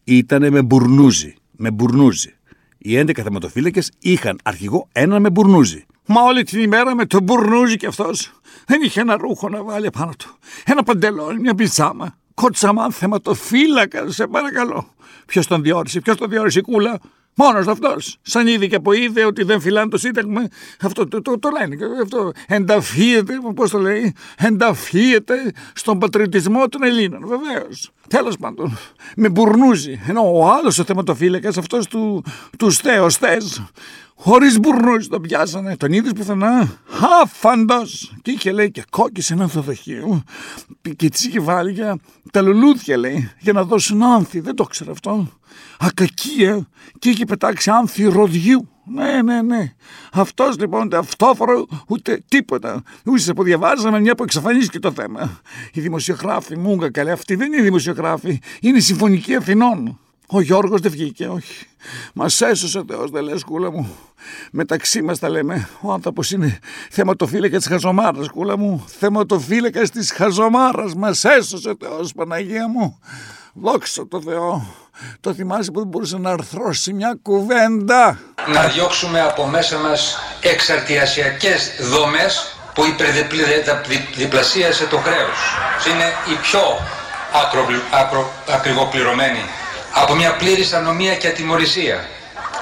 ήταν 0.05 0.53
με 0.53 0.63
μπουρνούζι. 0.63 1.35
Με 1.57 1.71
μπουρνούζι. 1.71 2.35
Οι 2.79 2.97
11 2.99 3.23
θεματοφύλακες 3.23 3.91
είχαν 3.99 4.39
αρχηγό 4.45 4.89
έναν 4.93 5.21
με 5.21 5.31
μπουρνούζι. 5.31 5.85
Μα 6.07 6.23
όλη 6.23 6.43
την 6.43 6.61
ημέρα 6.63 6.95
με 6.95 7.07
τον 7.07 7.23
μπουρνούζι 7.23 7.77
κι 7.77 7.87
αυτός 7.87 8.33
δεν 8.67 8.83
είχε 8.83 9.01
ένα 9.01 9.17
ρούχο 9.17 9.49
να 9.49 9.63
βάλει 9.63 9.91
πάνω 9.91 10.13
του. 10.19 10.37
Ένα 10.65 10.83
παντελόνι, 10.83 11.41
μια 11.41 11.55
πιζάμα. 11.55 12.19
Κότσαμαν 12.35 12.93
θεματοφύλακα, 12.93 14.11
σε 14.11 14.27
παρακαλώ. 14.27 14.89
Ποιος 15.27 15.47
τον 15.47 15.63
διόρισε, 15.63 16.01
ποιος 16.01 16.17
τον 16.17 16.29
διόρισε, 16.31 16.59
η 16.59 16.63
κούλα. 16.63 16.99
Μόνος 17.37 17.67
αυτός. 17.67 18.19
Σαν 18.23 18.47
είδε 18.47 18.67
και 18.67 18.77
από 18.77 18.93
είδε 18.93 19.25
ότι 19.25 19.43
δεν 19.43 19.61
φυλάνε 19.61 19.89
το 19.89 19.99
Σύνταγμα. 19.99 20.49
Αυτό 20.81 21.09
το, 21.09 21.23
το, 21.23 21.39
το 21.39 21.51
λένε. 21.59 21.77
και 21.77 21.85
Αυτό 22.03 22.33
ενταφίεται, 22.47 23.35
πώς 23.55 23.71
το 23.71 23.79
λέει, 23.79 24.15
ενταφίεται 24.39 25.53
στον 25.75 25.99
πατριωτισμό 25.99 26.69
των 26.69 26.83
Ελλήνων. 26.83 27.27
Βεβαίως. 27.27 27.91
Τέλος 28.09 28.37
πάντων, 28.37 28.79
με 29.17 29.29
μπουρνούζει. 29.29 30.01
Ενώ 30.07 30.39
ο 30.39 30.51
άλλος 30.51 30.79
ο 30.79 30.85
θεματοφύλακας, 30.85 31.57
αυτός 31.59 31.87
του, 31.87 32.25
του 32.59 32.71
Στέο 32.71 33.11
Θε, 33.11 33.37
χωρίς 34.15 34.59
μπουρνούζει 34.61 35.09
τον 35.09 35.21
πιάσανε. 35.21 35.77
Τον 35.77 35.93
είδες 35.93 36.13
πουθενά; 36.13 36.79
Άφαντο. 37.23 37.83
Και 38.23 38.31
είχε 38.31 38.53
λέει 38.53 38.71
και 38.71 38.85
κόκκισε 38.91 39.33
ένα 39.33 39.43
ανθοδοχείο. 39.43 40.23
Και 40.97 41.09
τη 41.09 41.27
είχε 41.29 41.41
βάλει 41.41 41.73
για 41.73 41.97
τα 42.33 42.41
λουλούδια 42.43 42.97
λέει, 42.97 43.31
για 43.39 43.53
να 43.53 43.65
δώσουν 43.65 44.03
άνθη. 44.03 44.41
Δεν 44.41 44.55
το 44.55 44.65
ξέρω 44.65 44.93
αυτό. 44.93 45.29
Ακακία. 45.79 46.69
Και 46.99 47.09
είχε 47.09 47.25
πετάξει 47.25 47.71
άνθη 47.71 48.05
ροδιού. 48.05 48.69
Ναι, 48.89 49.23
ναι, 49.23 49.43
ναι. 49.43 49.73
Αυτός 50.13 50.59
λοιπόν 50.59 50.85
ούτε 50.85 50.97
αυτόφορο 50.97 51.67
ούτε 51.89 52.23
τίποτα. 52.29 52.83
Ούτε 53.05 53.35
που 53.35 53.43
διαβάζαμε 53.43 54.01
μια 54.01 54.15
που 54.15 54.23
εξαφανίστηκε 54.23 54.79
το 54.79 54.93
θέμα. 54.93 55.41
Οι 55.73 55.81
δημοσιογράφοι, 55.81 56.57
μούγκα 56.57 56.91
καλέ, 56.91 57.11
αυτοί 57.13 57.35
δεν 57.35 57.53
είναι 57.53 57.63
δημοσιογράφοι. 57.63 58.41
Είναι 58.61 58.77
η 58.77 58.81
Συμφωνική 58.81 59.35
Αθηνών. 59.35 59.99
Ο 60.29 60.41
Γιώργος 60.41 60.81
δεν 60.81 60.91
βγήκε, 60.91 61.27
όχι. 61.27 61.67
Μας 62.15 62.41
έσωσε 62.41 62.79
ο 62.79 62.85
Θεός, 62.89 63.11
δεν 63.11 63.23
λες 63.23 63.45
κούλα 63.45 63.71
μου. 63.71 63.97
Μεταξύ 64.53 65.03
μας 65.03 65.19
τα 65.19 65.29
λέμε. 65.29 65.69
Ο 65.81 65.93
άνθρωπος 65.93 66.31
είναι 66.31 66.59
θεματοφύλακας 66.91 67.59
της 67.59 67.69
χαζομάρας, 67.69 68.29
κούλα 68.29 68.59
μου. 68.59 68.85
Θεματοφύλακας 68.87 69.91
της 69.91 70.13
χαζομάρας. 70.13 70.95
Μας 70.95 71.25
έσωσε 71.25 71.69
ο 71.69 71.77
Θεός, 71.81 72.13
Παναγία 72.13 72.69
μου. 72.69 72.99
Δόξα 73.55 74.09
τω 74.09 74.21
Θεώ. 74.21 74.67
Το 75.21 75.35
θυμάσαι 75.35 75.71
που 75.71 75.79
δεν 75.79 75.89
μπορούσε 75.89 76.19
να 76.19 76.31
αρθρώσει 76.31 76.93
μια 76.93 77.19
κουβέντα; 77.23 78.19
να 78.47 78.67
διώξουμε 78.67 79.21
από 79.21 79.47
μέσα 79.47 79.79
μας 79.79 80.19
εξαρτιασιακές 80.41 81.71
δομές 81.81 82.57
που 82.75 82.85
υπερδιπλασίασε 82.85 84.87
το 84.87 84.99
χρέος. 84.99 85.39
Είναι 85.91 86.13
η 86.33 86.35
πιο 86.43 86.61
άκρο, 87.33 87.67
άκρο, 87.91 88.33
ακριβοπληρωμένη 88.49 89.45
από 89.93 90.15
μια 90.15 90.37
πλήρης 90.37 90.73
ανομία 90.73 91.15
και 91.15 91.29
ατιμορρησία 91.29 92.09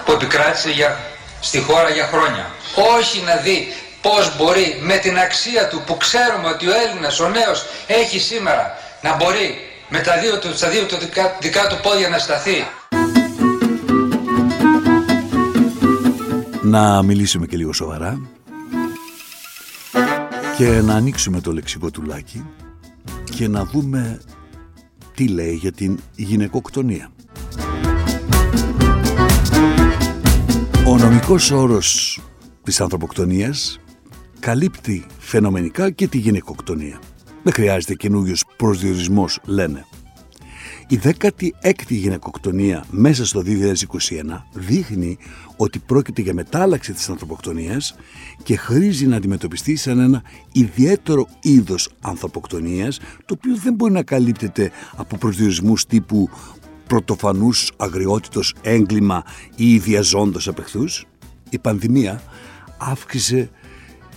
που 0.05 0.12
επικράτησε 0.12 0.71
για, 0.71 0.99
στη 1.41 1.61
χώρα 1.61 1.91
για 1.91 2.07
χρόνια. 2.07 2.50
Όχι 2.97 3.21
να 3.21 3.37
δει 3.37 3.73
πώς 4.03 4.37
μπορεί 4.37 4.79
με 4.81 4.97
την 4.97 5.19
αξία 5.19 5.69
του 5.69 5.83
που 5.87 5.97
ξέρουμε 5.97 6.49
ότι 6.49 6.69
ο 6.69 6.73
Έλληνας, 6.87 7.21
ο 7.21 7.29
νέος, 7.29 7.67
έχει 7.87 8.19
σήμερα 8.19 8.79
να 9.00 9.17
μπορεί 9.17 9.74
με 9.94 10.00
τα 10.00 10.20
δύο 10.20 10.38
του, 10.38 10.56
στα 10.56 10.68
δύο 10.68 10.86
του 10.86 10.96
δικά, 10.96 11.38
δικά 11.40 11.66
του 11.66 11.76
πόδια 11.82 12.08
να 12.08 12.18
σταθεί. 12.18 12.66
Να 16.62 17.02
μιλήσουμε 17.02 17.46
και 17.46 17.56
λίγο 17.56 17.72
σοβαρά 17.72 18.20
και 20.56 20.68
να 20.68 20.94
ανοίξουμε 20.94 21.40
το 21.40 21.52
λεξικό 21.52 21.90
τουλάκι 21.90 22.44
και 23.24 23.48
να 23.48 23.64
δούμε 23.64 24.20
τι 25.14 25.28
λέει 25.28 25.54
για 25.54 25.72
την 25.72 25.98
γυναικοκτονία. 26.14 27.10
Ο 30.86 30.96
νομικός 30.96 31.50
όρος 31.50 32.20
της 32.62 32.80
ανθρωποκτονίας 32.80 33.80
καλύπτει 34.40 35.06
φαινομενικά 35.18 35.90
και 35.90 36.06
τη 36.06 36.18
γυναικοκτονία. 36.18 36.98
Δεν 37.44 37.52
χρειάζεται 37.52 37.94
καινούριος 37.94 38.44
προσδιορισμός, 38.56 39.40
λένε. 39.44 39.86
Η 40.88 41.00
16η 41.02 41.88
γυναικοκτονία 41.88 42.84
μέσα 42.90 43.26
στο 43.26 43.42
2021 43.46 44.42
δείχνει 44.52 45.18
ότι 45.56 45.78
πρόκειται 45.78 46.22
για 46.22 46.34
μετάλλαξη 46.34 46.92
της 46.92 47.08
ανθρωποκτονίας 47.08 47.94
και 48.42 48.56
χρήζει 48.56 49.06
να 49.06 49.16
αντιμετωπιστεί 49.16 49.76
σαν 49.76 49.98
ένα 49.98 50.22
ιδιαίτερο 50.52 51.26
είδος 51.40 51.90
ανθρωποκτονίας 52.00 52.98
το 53.24 53.34
οποίο 53.38 53.56
δεν 53.56 53.74
μπορεί 53.74 53.92
να 53.92 54.02
καλύπτεται 54.02 54.70
από 54.96 55.16
προσδιορισμούς 55.16 55.86
τύπου 55.86 56.28
πρωτοφανούς 56.86 57.72
αγριότητος 57.76 58.54
έγκλημα 58.62 59.24
ή 59.56 59.78
διαζώντος 59.78 60.48
απεχθούς. 60.48 61.06
Η 61.50 61.58
πανδημία 61.58 62.22
αύξησε 62.78 63.50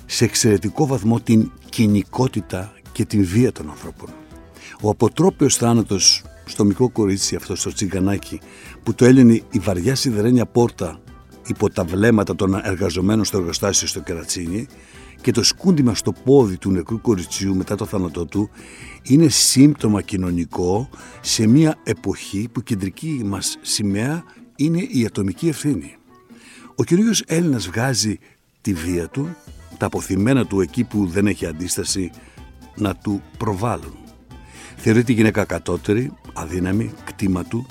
σε 0.05 0.24
εξαιρετικό 0.24 0.88
βαθμό 0.88 1.19
την 1.19 1.51
κοινικότητα 1.69 2.74
και 2.98 3.06
την 3.06 3.25
βία 3.25 3.51
των 3.51 3.70
ανθρώπων. 3.70 4.10
Ο 4.82 4.89
αποτρόπαιος 4.89 5.56
θάνατος 5.56 6.24
στο 6.46 6.66
μικρό 6.66 6.89
κορίτσι 6.89 7.36
αυτό 7.36 7.56
στο 7.56 7.74
τσιγκανάκι 7.74 8.39
που 8.84 8.94
το 8.94 9.06
έλυνε 9.06 9.34
η 9.34 9.60
βαριά 9.60 9.96
σιδερένια 9.96 10.46
πόρτα 10.46 11.00
υπό 11.48 11.70
τα 11.70 11.84
βλέμματα 11.84 12.36
των 12.36 12.62
εργαζομένων 12.63 13.25
στο 13.25 13.38
εργοστάσιο 13.38 13.88
στο 13.88 14.00
Κερατσίνι 14.00 14.68
και 15.22 15.32
το 15.32 15.44
σκούντιμα 15.44 15.96
στο 15.96 16.12
πόδι 16.12 16.58
του 16.58 16.72
νεκρού 16.72 17.01
κοριτσιού 17.01 17.56
μετά 17.56 17.75
το 17.75 17.86
θάνατό 17.86 18.25
του 18.25 18.50
είναι 19.04 19.27
σύμπτωμα 19.27 20.01
κοινωνικό 20.01 20.89
σε 21.22 21.48
μια 21.48 21.77
εποχή 21.84 22.50
που 22.51 22.63
κεντρική 22.63 23.22
μας 23.25 23.58
σημαία 23.62 24.24
είναι 24.56 24.88
η 24.89 25.06
ατομική 25.06 25.48
ευθύνη. 25.48 25.96
Ο 26.75 26.84
κυρίως 26.84 27.24
Έλληνας 27.27 27.68
βγάζει 27.68 28.20
τη 28.62 28.74
βία 28.74 29.08
του, 29.08 29.36
τα 29.77 29.86
αποθυμένα 29.86 30.46
του 30.46 30.62
εκεί 30.62 30.84
που 30.84 31.06
δεν 31.06 31.27
έχει 31.27 31.46
αντίσταση 31.46 32.12
να 32.77 32.96
του 32.96 33.22
προβάλλουν. 33.38 33.98
Θεωρεί 34.75 35.03
τη 35.03 35.13
γυναίκα 35.13 35.46
κατώτερη, 35.46 36.13
αδύναμη, 36.34 36.93
κτήμα 37.03 37.43
του, 37.43 37.65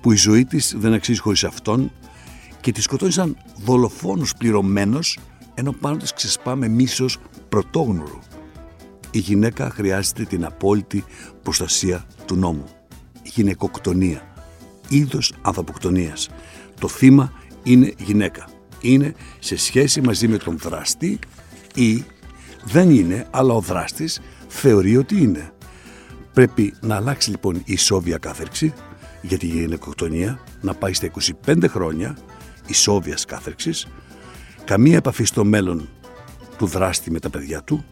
που 0.00 0.12
η 0.12 0.16
ζωή 0.16 0.44
της 0.44 0.74
δεν 0.78 0.92
αξίζει 0.92 1.20
χωρίς 1.20 1.44
αυτόν 1.44 1.92
και 2.60 2.72
τη 2.72 2.82
σκοτώνει 2.82 3.12
σαν 3.12 3.36
δολοφόνος 3.64 4.34
πληρωμένος 4.36 5.18
ενώ 5.54 5.72
πάνω 5.72 5.96
της 5.96 6.12
ξεσπά 6.12 6.54
με 6.54 6.68
μίσος 6.68 7.18
πρωτόγνωρου. 7.48 8.18
Η 9.10 9.18
γυναίκα 9.18 9.70
χρειάζεται 9.70 10.24
την 10.24 10.44
απόλυτη 10.44 11.04
προστασία 11.42 12.06
του 12.26 12.36
νόμου. 12.36 12.64
Η 13.22 13.28
γυναικοκτονία, 13.34 14.32
είδος 14.88 15.32
ανθρωποκτονίας. 15.42 16.28
Το 16.80 16.88
θύμα 16.88 17.32
είναι 17.62 17.92
γυναίκα. 17.98 18.48
Είναι 18.80 19.14
σε 19.38 19.56
σχέση 19.56 20.00
μαζί 20.00 20.28
με 20.28 20.36
τον 20.36 20.58
δράστη 20.58 21.18
ή 21.74 22.04
δεν 22.64 22.90
είναι, 22.90 23.26
αλλά 23.30 23.54
ο 23.54 23.60
δράστης 23.60 24.20
θεωρεί 24.54 24.96
ότι 24.96 25.22
είναι. 25.22 25.52
Πρέπει 26.32 26.74
να 26.80 26.96
αλλάξει 26.96 27.30
λοιπόν 27.30 27.54
η 27.56 27.72
ισόβια 27.72 28.18
κάθερξη 28.18 28.72
για 29.22 29.38
τη 29.38 29.46
γυναικοκτονία, 29.46 30.40
να 30.60 30.74
πάει 30.74 30.92
στα 30.92 31.10
25 31.46 31.64
χρόνια 31.68 32.16
ισόβιας 32.66 33.24
κάθερξης, 33.24 33.86
καμία 34.64 34.96
επαφή 34.96 35.24
στο 35.24 35.44
μέλλον 35.44 35.88
του 36.58 36.66
δράστη 36.66 37.10
με 37.10 37.18
τα 37.18 37.30
παιδιά 37.30 37.62
του, 37.62 37.84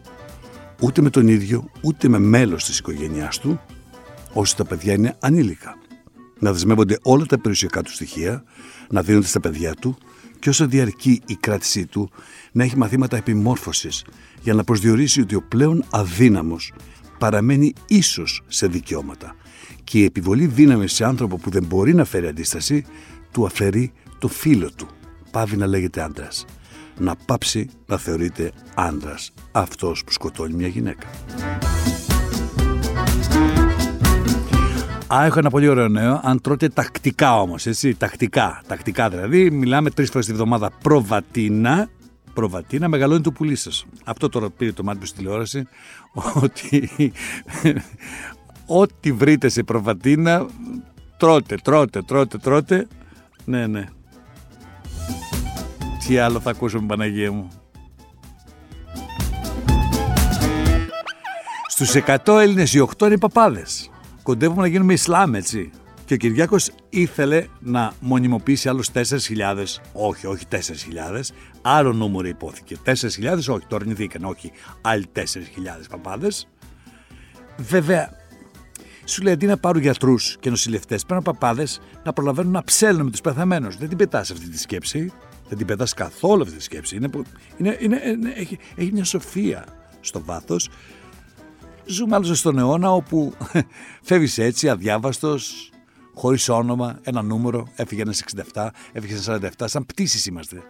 ούτε 0.81 1.01
με 1.01 1.09
τον 1.09 1.27
ίδιο, 1.27 1.69
ούτε 1.81 2.07
με 2.07 2.19
μέλος 2.19 2.65
της 2.65 2.79
οικογένειάς 2.79 3.39
του, 3.39 3.61
όσο 4.33 4.55
τα 4.55 4.65
παιδιά 4.65 4.93
είναι 4.93 5.15
ανήλικα. 5.19 5.77
Να 6.39 6.51
δεσμεύονται 6.51 6.97
όλα 7.01 7.25
τα 7.25 7.39
περιουσιακά 7.39 7.81
του 7.81 7.91
στοιχεία, 7.91 8.43
να 8.89 9.01
δίνονται 9.01 9.27
στα 9.27 9.39
παιδιά 9.39 9.73
του 9.73 9.97
και 10.43 10.49
όσο 10.49 10.67
διαρκεί 10.67 11.21
η 11.25 11.35
κράτησή 11.35 11.85
του, 11.85 12.09
να 12.51 12.63
έχει 12.63 12.77
μαθήματα 12.77 13.17
επιμόρφωσης 13.17 14.05
για 14.41 14.53
να 14.53 14.63
προσδιορίσει 14.63 15.21
ότι 15.21 15.35
ο 15.35 15.41
πλέον 15.47 15.85
αδύναμος 15.89 16.73
παραμένει 17.17 17.73
ίσος 17.87 18.41
σε 18.47 18.67
δικαιώματα 18.67 19.35
και 19.83 19.99
η 19.99 20.03
επιβολή 20.03 20.45
δύναμης 20.45 20.93
σε 20.93 21.05
άνθρωπο 21.05 21.37
που 21.37 21.49
δεν 21.49 21.63
μπορεί 21.65 21.93
να 21.93 22.05
φέρει 22.05 22.27
αντίσταση 22.27 22.85
του 23.31 23.45
αφαιρεί 23.45 23.91
το 24.17 24.27
φίλο 24.27 24.71
του. 24.71 24.87
Πάβει 25.31 25.57
να 25.57 25.67
λέγεται 25.67 26.01
άντρας. 26.01 26.45
Να 26.97 27.15
πάψει 27.15 27.69
να 27.85 27.97
θεωρείται 27.97 28.51
άντρας 28.73 29.31
αυτός 29.51 30.03
που 30.03 30.11
σκοτώνει 30.11 30.53
μια 30.53 30.67
γυναίκα. 30.67 31.07
Α, 35.13 35.25
έχω 35.25 35.39
ένα 35.39 35.49
πολύ 35.49 35.67
ωραίο 35.67 35.87
νέο. 35.87 36.19
Αν 36.23 36.41
τρώτε 36.41 36.69
τακτικά 36.69 37.39
όμως, 37.41 37.65
έτσι. 37.65 37.95
Τακτικά. 37.95 38.61
Τακτικά 38.67 39.09
δηλαδή. 39.09 39.51
Μιλάμε 39.51 39.89
τρεις 39.89 40.09
φορές 40.09 40.25
τη 40.25 40.33
βδομάδα 40.33 40.71
προβατίνα. 40.81 41.89
Προβατίνα, 42.33 42.87
μεγαλώνει 42.87 43.21
το 43.21 43.31
πουλί 43.31 43.55
σας. 43.55 43.85
Αυτό 44.03 44.29
τώρα 44.29 44.49
πήρε 44.49 44.71
το 44.71 44.83
μάτι 44.83 44.99
μου 44.99 45.05
στη 45.05 45.17
τηλεόραση. 45.17 45.67
Ότι. 46.33 46.89
Ό,τι 48.81 49.11
βρείτε 49.11 49.49
σε 49.49 49.63
προβατίνα, 49.63 50.45
τρώτε, 51.17 51.55
τρώτε, 51.63 52.01
τρώτε, 52.01 52.37
τρώτε. 52.37 52.87
Ναι, 53.45 53.67
ναι. 53.67 53.85
Τι 56.07 56.17
άλλο 56.17 56.39
θα 56.39 56.49
ακούσουμε 56.49 56.85
Παναγία 56.85 57.31
μου. 57.31 57.47
Στους 61.67 61.93
100 62.25 62.39
Έλληνες 62.39 62.73
οι 62.73 62.87
8 62.97 63.05
είναι 63.05 63.17
παπάδες. 63.17 63.92
Κοντεύουμε 64.23 64.61
να 64.61 64.67
γίνουμε 64.67 64.93
Ισλάμ 64.93 65.35
έτσι. 65.35 65.71
Και 66.05 66.13
ο 66.13 66.17
Κυριάκος 66.17 66.71
ήθελε 66.89 67.45
να 67.59 67.93
μονιμοποιήσει 67.99 68.69
άλλους 68.69 68.89
4.000, 68.93 69.01
όχι, 69.93 70.27
όχι 70.27 70.45
4.000, 70.51 70.57
άλλο 71.61 71.93
νούμερο 71.93 72.27
υπόθηκε. 72.27 72.77
4.000, 72.85 72.93
όχι, 73.37 73.65
το 73.67 73.75
αρνηθήκαν, 73.75 74.23
όχι, 74.23 74.51
άλλοι 74.81 75.05
4.000 75.15 75.21
παπάδες. 75.89 76.47
Βέβαια, 77.57 78.09
σου 79.05 79.21
λέει 79.21 79.33
αντί 79.33 79.45
να 79.45 79.57
πάρουν 79.57 79.81
γιατρούς 79.81 80.37
και 80.39 80.49
νοσηλευτές, 80.49 81.05
παίρνουν 81.05 81.23
παπάδες 81.23 81.81
να 82.03 82.13
προλαβαίνουν 82.13 82.51
να 82.51 82.63
ψέλνουν 82.63 83.05
με 83.05 83.11
τους 83.11 83.21
πεθαμένους. 83.21 83.77
Δεν 83.77 83.89
την 83.89 83.97
πετάς 83.97 84.31
αυτή 84.31 84.49
τη 84.49 84.59
σκέψη. 84.59 85.11
Δεν 85.47 85.57
την 85.57 85.67
πετάς 85.67 85.93
καθόλου 85.93 86.41
αυτή 86.41 86.55
τη 86.55 86.63
σκέψη. 86.63 86.95
Είναι, 86.95 87.09
είναι, 87.57 87.77
είναι, 87.79 88.01
είναι 88.05 88.33
έχει, 88.35 88.59
έχει 88.75 88.91
μια 88.91 89.03
σοφία 89.03 89.65
στο 89.99 90.23
βάθος. 90.23 90.69
Ζούμε 91.85 92.15
άλλωστε 92.15 92.35
στον 92.35 92.57
αιώνα 92.57 92.91
όπου 92.91 93.33
φεύγεις 94.07 94.37
έτσι 94.37 94.69
αδιάβαστος, 94.69 95.71
χωρίς 96.13 96.49
όνομα, 96.49 96.99
ένα 97.03 97.21
νούμερο, 97.21 97.67
έφυγε 97.75 98.01
ένας 98.01 98.23
67, 98.53 98.67
έφυγε 98.91 99.31
ένα 99.31 99.51
47, 99.57 99.63
σαν 99.65 99.85
πτήσεις 99.85 100.25
είμαστε. 100.25 100.63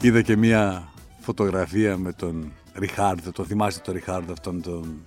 Είδα 0.00 0.22
και 0.22 0.36
μια 0.36 0.88
φωτογραφία 1.18 1.96
με 1.96 2.12
τον 2.12 2.52
Ριχάρδο, 2.74 3.32
το 3.32 3.44
θυμάστε 3.44 3.80
τον 3.84 3.94
Ριχάρδο 3.94 4.32
αυτόν 4.32 4.62
τον 4.62 5.02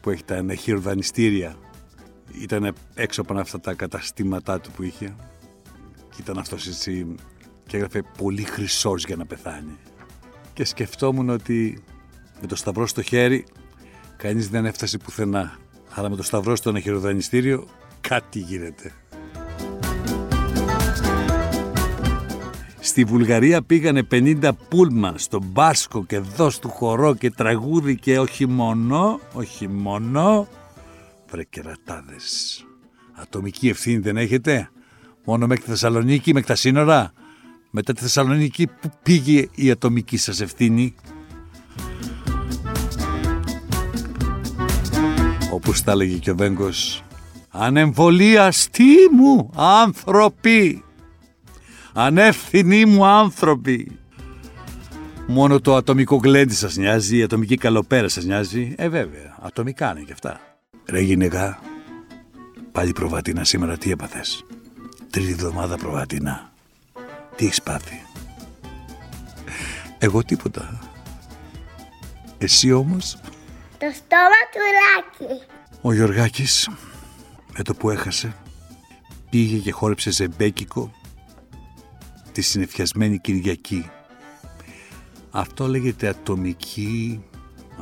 που 0.00 0.10
έχει 0.10 0.24
τα 0.24 0.34
ενεχείρου 0.34 0.80
δανειστήρια 0.80 1.56
ήταν 2.40 2.74
έξω 2.94 3.20
από 3.20 3.38
αυτά 3.38 3.60
τα 3.60 3.74
καταστήματά 3.74 4.60
του 4.60 4.70
που 4.70 4.82
είχε. 4.82 5.16
Και 6.10 6.16
ήταν 6.20 6.38
αυτός 6.38 6.66
έτσι 6.66 7.14
και 7.66 7.76
έγραφε 7.76 8.02
πολύ 8.18 8.42
χρυσός 8.42 9.04
για 9.04 9.16
να 9.16 9.26
πεθάνει 9.26 9.78
και 10.56 10.64
σκεφτόμουν 10.64 11.30
ότι 11.30 11.82
με 12.40 12.46
το 12.46 12.56
σταυρό 12.56 12.86
στο 12.86 13.02
χέρι 13.02 13.44
κανείς 14.16 14.48
δεν 14.48 14.66
έφτασε 14.66 14.98
πουθενά 14.98 15.58
αλλά 15.94 16.08
με 16.10 16.16
το 16.16 16.22
σταυρό 16.22 16.56
στο 16.56 16.70
αχυροδανιστήριο 16.70 17.66
κάτι 18.00 18.38
γίνεται. 18.38 18.92
Στη 22.78 23.04
Βουλγαρία 23.04 23.62
πήγανε 23.62 24.06
50 24.10 24.50
πούλμαν 24.68 25.18
στον 25.18 25.42
Μπάσκο 25.44 26.04
και 26.04 26.18
δώσ' 26.18 26.58
του 26.58 26.68
χορό 26.68 27.14
και 27.14 27.30
τραγούδι 27.30 27.96
και 27.96 28.18
όχι 28.18 28.46
μόνο, 28.46 29.20
όχι 29.32 29.68
μόνο, 29.68 30.48
βρε 31.30 31.44
κερατάδες. 31.44 32.64
Ατομική 33.12 33.68
ευθύνη 33.68 33.98
δεν 33.98 34.16
έχετε, 34.16 34.70
μόνο 35.24 35.46
μέχρι 35.46 35.64
τη 35.64 35.70
Θεσσαλονίκη, 35.70 36.32
μέχρι 36.32 36.48
τα 36.48 36.54
σύνορα; 36.54 37.12
Μετά 37.78 37.92
τη 37.92 38.00
Θεσσαλονίκη 38.00 38.66
που 38.66 38.90
πήγε 39.02 39.48
η 39.54 39.70
ατομική 39.70 40.16
σας 40.16 40.40
ευθύνη; 40.40 40.94
Όπως 45.50 45.82
τα 45.82 45.92
έλεγε 45.92 46.16
και 46.16 46.30
ο 46.30 46.36
Βέγκος, 46.36 47.04
ανεμβολίαστοί 47.50 48.94
μου 49.12 49.50
άνθρωποι 49.54 50.84
Ανεύθυνοι 51.92 52.84
μου 52.84 53.06
άνθρωποι. 53.06 53.98
Μόνο 55.26 55.60
το 55.60 55.76
ατομικό 55.76 56.16
γλέντι 56.16 56.54
σας 56.54 56.76
νοιάζει, 56.76 57.16
η 57.16 57.22
ατομική 57.22 57.56
καλοπέρα 57.56 58.08
σας 58.08 58.24
νοιάζει. 58.24 58.74
Ε, 58.76 58.88
βέβαια, 58.88 59.36
ατομικά 59.40 59.90
είναι 59.90 60.00
και 60.00 60.12
αυτά. 60.12 60.40
Ρε 60.86 61.00
γυναικά, 61.00 61.58
πάλι 62.72 62.92
προβατίνα 62.92 63.44
σήμερα 63.44 63.76
τι 63.76 63.90
έπαθες; 63.90 64.44
Τρίτη 65.10 65.30
εβδομάδα 65.30 65.76
προβατίνα. 65.76 66.54
Τι 67.36 67.44
έχεις 67.44 67.62
πάθει; 67.62 68.02
Εγώ 69.98 70.24
τίποτα. 70.24 70.78
Εσύ 72.38 72.72
όμως; 72.72 73.18
Το 73.78 73.86
στόμα 73.94 74.40
του 74.52 74.60
Λάκη. 74.76 75.42
Ο 75.82 75.92
Γιωργάκης, 75.92 76.68
με 77.56 77.62
το 77.62 77.74
που 77.74 77.90
έχασε, 77.90 78.36
πήγε 79.30 79.58
και 79.58 79.72
χόρεψε 79.72 80.10
ζεμπέκικο 80.10 80.92
τη 82.32 82.42
συνεφιασμένη 82.42 83.18
Κυριακή. 83.18 83.90
Αυτό 85.30 85.66
λέγεται 85.68 86.08
ατομική, 86.08 87.24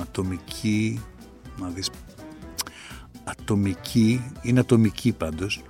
ατομική, 0.01 1.03
να 1.59 1.69
δεις, 1.69 1.91
ατομική, 3.25 4.33
είναι 4.43 4.61
ατομική 4.61 5.13
πάντως. 5.13 5.63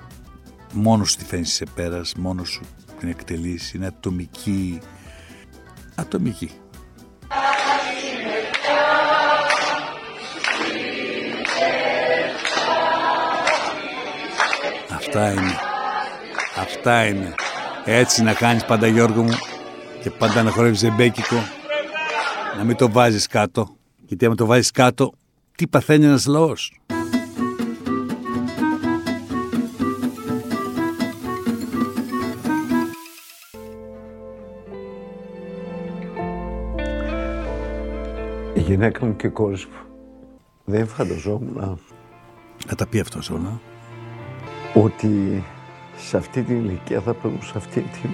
Μόνος 0.73 1.11
σου 1.11 1.17
τη 1.17 1.25
φαίνεις 1.25 1.53
σε 1.53 1.65
πέρας, 1.75 2.15
μόνος 2.15 2.49
σου 2.49 2.63
την 2.99 3.09
εκτελείς, 3.09 3.75
είναι 3.75 3.87
ατομική, 3.87 4.81
ατομική. 5.95 6.51
Αυτά 14.95 15.33
είναι. 15.33 15.55
Αυτά 16.59 17.07
είναι. 17.07 17.35
Έτσι 17.85 18.23
να 18.23 18.33
κάνεις 18.33 18.65
πάντα 18.65 18.87
Γιώργο 18.87 19.23
μου 19.23 19.35
και 20.03 20.11
πάντα 20.11 20.43
να 20.43 20.51
χορεύεις 20.51 20.79
ζεμπέκικο. 20.79 21.37
Να 22.57 22.65
μην 22.65 22.77
το 22.77 22.91
βάζεις 22.91 23.27
κάτω. 23.27 23.77
Γιατί 24.07 24.27
άμα 24.27 24.35
το 24.35 24.47
βάζεις 24.47 24.71
κάτω, 24.71 25.13
τι 25.57 25.67
παθαίνει 25.67 26.05
ένας 26.05 26.27
λαός; 26.27 26.81
Γυναίκα 38.75 39.07
μου 39.07 39.17
και 39.17 39.27
η 39.27 39.31
κόρη 39.31 39.55
μου 39.57 39.87
δεν 40.65 40.87
φανταζόμουν 40.87 41.79
Να 42.69 42.75
τα 42.77 42.87
πει 42.87 43.01
αυτός 43.01 43.31
όλα. 43.31 43.61
ότι 44.75 45.43
σε 45.97 46.17
αυτή 46.17 46.43
την 46.43 46.57
ηλικία 46.57 47.01
θα 47.01 47.15
πρέπει 47.15 47.45
σε 47.45 47.53
αυτή 47.57 47.81
την 47.81 48.11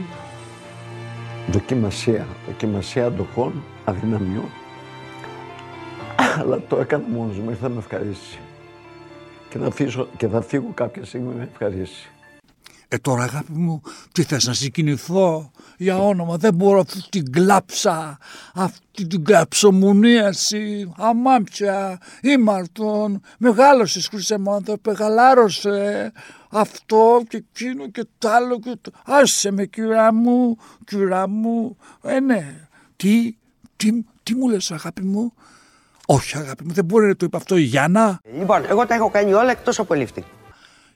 δοκιμασία, 1.51 2.27
δοκιμασία 2.46 3.07
αντοχών, 3.07 3.53
αδυναμιών. 3.85 4.49
Αλλά 6.40 6.61
το 6.68 6.77
έκανα 6.81 7.05
μόνος 7.09 7.38
μου, 7.38 7.51
ήρθα 7.51 7.68
να 7.68 7.75
με 7.75 7.81
ευχαρίσει. 7.81 8.38
Και 9.49 9.59
θα, 9.59 9.66
αφήσω, 9.66 10.09
και 10.16 10.29
θα 10.29 10.40
φύγω 10.40 10.70
κάποια 10.75 11.05
στιγμή 11.05 11.35
με 11.35 11.49
ευχαρίσει. 11.53 12.11
Ε 12.92 12.98
τώρα 12.98 13.22
αγάπη 13.22 13.53
μου, 13.53 13.83
τι 14.12 14.22
θες 14.22 14.46
να 14.46 14.53
συγκινηθώ; 14.53 15.50
Για 15.76 15.98
όνομα, 15.98 16.37
δεν 16.37 16.55
μπορώ 16.55 16.81
αυτή 16.81 17.03
την 17.09 17.33
κλάψα, 17.33 18.18
αυτή 18.55 19.07
την 19.07 19.24
κλαψομουνίαση, 19.24 20.92
αμάμψια, 20.96 22.00
ήμαρτον, 22.22 23.20
μεγάλωσες 23.38 24.07
χρυσέ 24.09 24.38
μου 24.38 24.53
άνθρωπε, 24.53 24.92
γαλάρωσε, 24.92 26.12
αυτό 26.50 27.22
και 27.29 27.37
εκείνο 27.37 27.88
και 27.88 28.07
το 28.18 28.29
άλλο 28.29 28.61
και 28.61 28.76
το... 28.81 28.90
Άσε 29.05 29.50
με 29.50 29.66
κυρά 29.66 30.12
μου, 30.12 30.57
κυρά 30.85 31.29
μου, 31.29 31.76
ε 32.03 32.20
ναι, 32.20 32.68
τι, 32.96 33.37
τι, 33.76 34.05
τι 34.22 34.35
μου 34.35 34.48
λες 34.48 34.70
αγάπη 34.70 35.03
μου, 35.03 35.33
όχι 36.07 36.37
αγάπη 36.37 36.64
μου, 36.64 36.72
δεν 36.72 36.85
μπορεί 36.85 37.07
να 37.07 37.16
το 37.16 37.24
είπε 37.24 37.37
αυτό 37.37 37.57
η 37.57 37.62
Γιάννα. 37.62 38.20
Λοιπόν, 38.38 38.64
εγώ 38.68 38.87
τα 38.87 38.94
έχω 38.94 39.11
κάνει 39.11 39.33
όλα 39.33 39.50
εκτός 39.50 39.79
από 39.79 39.94
lifting. 39.96 40.39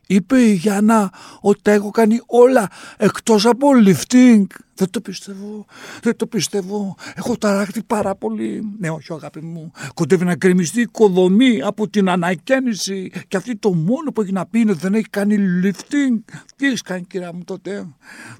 Είπε 0.07 0.41
η 0.41 0.53
Γιάννα 0.53 1.13
ότι 1.41 1.63
τα 1.63 1.71
έχω 1.71 1.91
κάνει 1.91 2.21
όλα 2.27 2.71
εκτός 2.97 3.47
από 3.47 3.69
lifting. 3.87 4.45
Δεν 4.77 4.91
το 4.91 5.01
πιστεύω, 5.01 5.67
δεν 6.03 6.17
το 6.17 6.27
πιστεύω. 6.27 6.97
Έχω 7.15 7.37
ταράχτη 7.37 7.83
πάρα 7.83 8.15
πολύ. 8.15 8.77
Ναι, 8.79 8.91
όχι 8.91 9.13
αγάπη 9.13 9.41
μου. 9.41 9.73
Κοντεύει 9.95 10.25
να 10.25 10.37
κρεμιστεί 10.37 10.79
η 10.79 10.83
οικοδομή 10.83 11.63
από 11.63 11.89
την 11.89 12.09
ανακαίνιση. 12.09 13.11
Και 13.29 13.37
αυτή 13.37 13.57
το 13.57 13.75
μόνο 13.75 14.13
που 14.13 14.21
έχει 14.21 14.33
να 14.33 14.47
πει 14.47 14.61
είναι 14.61 14.71
ότι 14.71 14.81
δεν 14.81 14.95
έχει 14.95 15.09
κάνει 15.11 15.37
lifting. 15.63 16.35
Τι 16.57 16.67
έχεις 16.67 16.83
κάνει 16.83 17.05
κυρία 17.05 17.33
μου 17.33 17.45
τότε; 17.45 17.87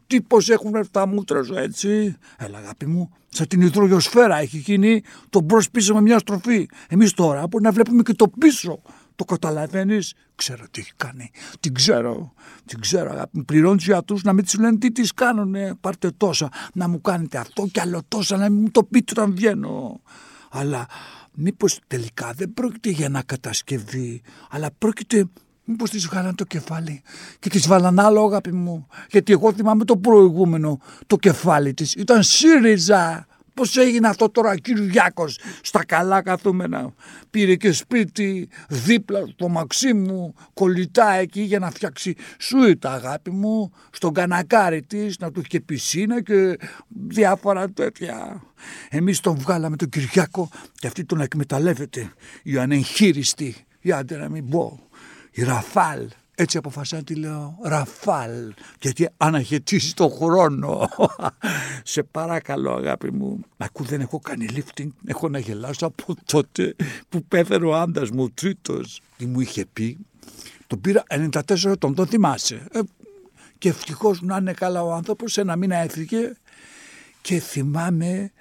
Τι 0.07 0.21
πως 0.23 0.49
έχουν 0.49 0.75
έρθει 0.75 0.91
τα 0.91 1.07
μούτρα 1.07 1.43
σου 1.43 1.55
έτσι. 1.55 2.17
Έλα 2.39 2.59
αγάπη 2.59 2.87
μου, 2.87 3.11
σαν 3.29 3.49
την 3.49 3.61
υδρογειοσφαίρα 3.61 4.39
έχει 4.39 4.59
γίνει 4.59 5.03
το 5.31 5.41
μπρος 5.41 5.71
πίσω 5.71 5.95
με 5.95 6.01
μια 6.01 6.19
στροφή. 6.19 6.69
Εμείς 6.89 7.13
τώρα 7.13 7.47
μπορεί 7.47 7.65
να 7.65 7.71
βλέπουμε 7.71 8.03
και 8.03 8.15
το 8.15 8.29
πίσω. 8.29 8.83
Το 9.17 9.25
καταλαβαίνεις, 9.25 10.15
ξέρω 10.35 10.65
τι 10.71 10.81
έχει 10.81 10.93
κάνει. 10.97 11.31
Την 11.61 11.75
ξέρω. 11.75 12.33
Την 12.65 12.81
ξέρω, 12.81 13.11
αγάπη 13.11 13.39
μου. 13.39 13.45
Πληρώνεις 13.45 13.77
τους 13.77 13.87
γιατρού 13.87 14.17
να 14.23 14.33
μην 14.33 14.45
του 14.47 14.61
λένε 14.61 14.79
τι 14.79 14.93
τι 14.93 15.09
κάνουνε. 15.15 15.75
Πάρτε 15.81 16.11
τόσα. 16.11 16.49
Να 16.75 16.89
μου 16.89 17.01
κάνετε 17.01 17.39
αυτό 17.39 17.67
και 17.73 17.81
άλλο 17.81 18.03
τόσα. 18.09 18.37
Να 18.37 18.51
μην 18.51 18.61
μου 18.61 18.71
το 18.71 18.85
πείτε 18.85 19.13
όταν 19.17 19.35
βγαίνω. 19.35 20.01
Αλλά 20.51 20.87
μήπως 21.33 21.81
τελικά 21.87 22.33
δεν 22.33 22.55
πρόκειται 22.55 22.91
για 22.91 23.05
ένα 23.07 23.23
κατασκευή, 23.23 24.23
αλλά 24.51 24.71
πρόκειται. 24.79 25.25
Μήπως 25.67 25.91
της 25.91 26.07
βγάλαν 26.07 26.35
το 26.35 26.45
κεφάλι 26.45 27.03
και 27.39 27.49
της 27.49 27.67
βάλαν 27.67 27.99
άλλο 27.99 28.25
αγάπη 28.25 28.53
μου. 28.53 28.87
Γιατί 29.11 29.33
εγώ 29.33 29.53
θυμάμαι 29.53 29.85
το 29.85 29.97
προηγούμενο. 29.97 30.79
Το 31.07 31.17
κεφάλι 31.17 31.75
της 31.75 31.95
ήταν 31.95 32.23
ΣΥΡΙΖΑ. 32.23 33.27
Πώς 33.55 33.77
έγινε 33.77 34.09
αυτό 34.09 34.29
τώρα 34.31 34.51
ο 34.51 34.55
Κυριάκος 34.55 35.39
στα 35.63 35.85
καλά 35.85 36.23
καθούμενα. 36.23 36.95
Πήρε 37.31 37.55
και 37.55 37.73
σπίτι 37.73 38.49
δίπλα 38.69 39.27
στο 39.27 39.49
Μαξίμου, 39.49 40.35
κολλητά 40.55 41.13
εκεί 41.13 41.41
για 41.41 41.59
να 41.59 41.71
φτιάξει 41.71 42.15
σούιτα 42.39 42.93
αγάπη 42.93 43.31
μου, 43.31 43.73
στον 43.91 44.15
κανακάρι 44.15 44.83
της, 44.83 45.19
να 45.19 45.31
του 45.31 45.43
είχε 45.45 45.61
πισίνα 45.61 46.23
και 46.23 46.59
διάφορα 46.89 47.71
τέτοια. 47.71 48.43
Εμείς 48.89 49.21
τον 49.21 49.37
βγάλαμε 49.37 49.77
τον 49.77 49.89
Κυριάκο 49.89 50.49
και 50.75 50.87
αυτή 50.87 51.05
τον 51.05 51.21
εκμεταλλεύεται. 51.21 52.13
Η 52.43 52.59
ανεγχείριστη, 52.59 53.55
για 53.81 53.97
άντε 53.97 54.17
να 54.17 54.29
μην 54.29 54.49
πω, 54.49 54.89
η 55.31 55.43
Ραφάλ. 55.43 56.09
Έτσι 56.35 56.57
αποφάσισα 56.57 56.97
να 56.97 57.03
τη 57.03 57.15
λέω 57.15 57.59
Ραφάλ, 57.63 58.55
γιατί 58.81 59.09
αναχαιτήσει 59.17 59.95
τον 59.95 60.11
χρόνο. 60.11 60.89
Σε 61.83 62.03
παρακαλώ 62.03 62.73
αγάπη 62.73 63.13
μου. 63.13 63.41
Ακού 63.57 63.85
δεν 63.85 64.01
έχω 64.01 64.19
κάνει 64.19 64.47
lifting, 64.51 64.89
έχω 65.07 65.29
να 65.29 65.39
γελάσω 65.39 65.87
από 65.87 66.15
τότε 66.25 66.77
που 67.09 67.25
πέθανε 67.25 67.67
ο 67.67 67.75
άντρας 67.75 68.11
μου, 68.11 68.23
ο 68.23 68.31
τρίτος. 68.35 69.01
Τι 69.17 69.27
μου 69.27 69.41
είχε 69.41 69.67
πει, 69.73 69.99
τον 70.67 70.81
πήρα 70.81 71.03
94 71.09 71.65
ετών, 71.65 71.95
τον 71.95 72.07
θυμάσαι. 72.07 72.67
Ε, 72.73 72.81
και 73.59 73.69
ευτυχώς 73.69 74.23
να 74.23 74.37
είναι 74.37 74.53
καλά 74.53 74.83
ο 74.83 74.93
άνθρωπος, 74.93 75.39
ένα 75.39 75.57
μήνα 75.57 75.77
έφυγε 75.77 76.33
και 77.21 77.39
θυμάμαι 77.39 78.33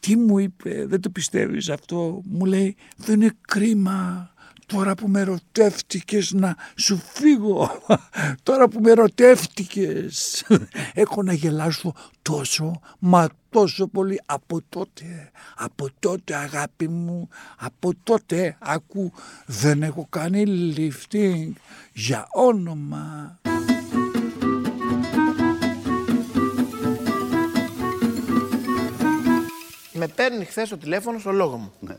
τι 0.00 0.16
μου 0.16 0.38
είπε, 0.38 0.84
δεν 0.86 1.00
το 1.00 1.10
πιστεύεις 1.10 1.68
αυτό, 1.68 2.20
μου 2.24 2.44
λέει 2.44 2.76
δεν 2.96 3.20
είναι 3.20 3.32
κρίμα 3.40 4.30
τώρα 4.72 4.94
που 4.94 5.08
με 5.08 5.22
ρωτεύτηκες 5.22 6.32
να 6.32 6.56
σου 6.76 7.02
φύγω, 7.12 7.70
τώρα 8.42 8.68
που 8.68 8.80
με 8.80 8.92
ρωτεύτηκες, 8.92 10.44
έχω 11.02 11.22
να 11.22 11.32
γελάσω 11.32 11.94
τόσο, 12.22 12.80
μα 12.98 13.28
τόσο 13.48 13.86
πολύ 13.86 14.20
από 14.26 14.60
τότε, 14.68 15.30
από 15.56 15.88
τότε 15.98 16.34
αγάπη 16.34 16.88
μου, 16.88 17.28
από 17.58 17.92
τότε 18.02 18.56
ακού 18.58 19.12
δεν 19.46 19.82
έχω 19.82 20.06
κάνει 20.10 20.44
lifting 20.76 21.52
για 21.92 22.28
όνομα. 22.30 23.38
Με 29.92 30.08
παίρνει 30.08 30.44
χθες 30.44 30.68
το 30.68 30.78
τηλέφωνο 30.78 31.18
στο 31.18 31.32
λόγο 31.32 31.56
μου. 31.56 31.72
Ναι. 31.80 31.96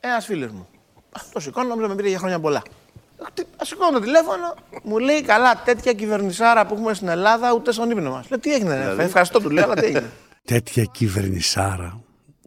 Ένας 0.00 0.24
φίλος 0.24 0.50
μου. 0.52 0.68
Α, 1.12 1.20
Το 1.32 1.40
σηκώνω, 1.40 1.68
νομίζω 1.68 1.88
με 1.88 1.94
πήρε 1.94 2.08
για 2.08 2.18
χρόνια 2.18 2.40
πολλά. 2.40 2.62
Χτι- 3.26 3.46
Σηκώνω 3.62 3.90
το 3.90 4.00
τηλέφωνο, 4.00 4.54
μου 4.82 4.98
λέει 4.98 5.22
καλά, 5.22 5.62
τέτοια 5.64 5.92
κυβερνησάρα 5.92 6.66
που 6.66 6.74
έχουμε 6.74 6.94
στην 6.94 7.08
Ελλάδα, 7.08 7.52
ούτε 7.54 7.72
στον 7.72 7.90
ύπνο 7.90 8.10
μας. 8.10 8.28
Λέω 8.30 8.38
τι 8.40 8.52
έγινε, 8.54 8.76
Δηλαδή; 8.78 8.96
ρε, 8.96 9.02
ευχαριστώ, 9.04 9.40
του 9.40 9.50
λέω, 9.50 9.64
αλλά 9.64 9.74
τι 9.74 9.84
έγινε. 9.86 10.10
Τέτοια 10.44 10.84
κυβερνησάρα, 10.84 12.00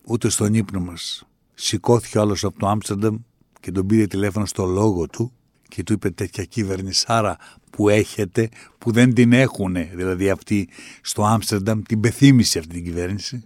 ούτε 0.06 0.30
στον 0.30 0.54
ύπνο 0.54 0.80
μας. 0.80 1.24
Σηκώθηκε 1.54 2.18
ο 2.18 2.22
άλλος 2.22 2.44
από 2.44 2.60
το 2.60 2.68
Άμστερνταμ 2.68 3.16
και 3.60 3.72
τον 3.72 3.86
πήρε 3.88 4.06
τηλέφωνο 4.08 4.46
στο 4.46 4.66
λόγο 4.66 5.08
του 5.08 5.32
και 5.68 5.84
του 5.84 5.94
είπε 5.94 6.10
τέτοια 6.10 6.44
κυβερνησάρα 6.44 7.38
που 7.70 7.90
έχετε, 7.90 8.50
που 8.78 8.92
δεν 8.92 9.14
την 9.14 9.34
έχουνε. 9.34 9.92
Δηλαδή 9.94 10.30
αυτοί 10.30 10.70
στο 11.02 11.24
Άμστερνταμ 11.26 11.82
την 11.82 12.00
πεθύμησε 12.00 12.60
αυτή 12.60 12.74
την 12.74 12.84
κυβέρνηση. 12.84 13.44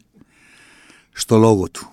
Στο 1.14 1.38
λόγο 1.38 1.70
του. 1.70 1.92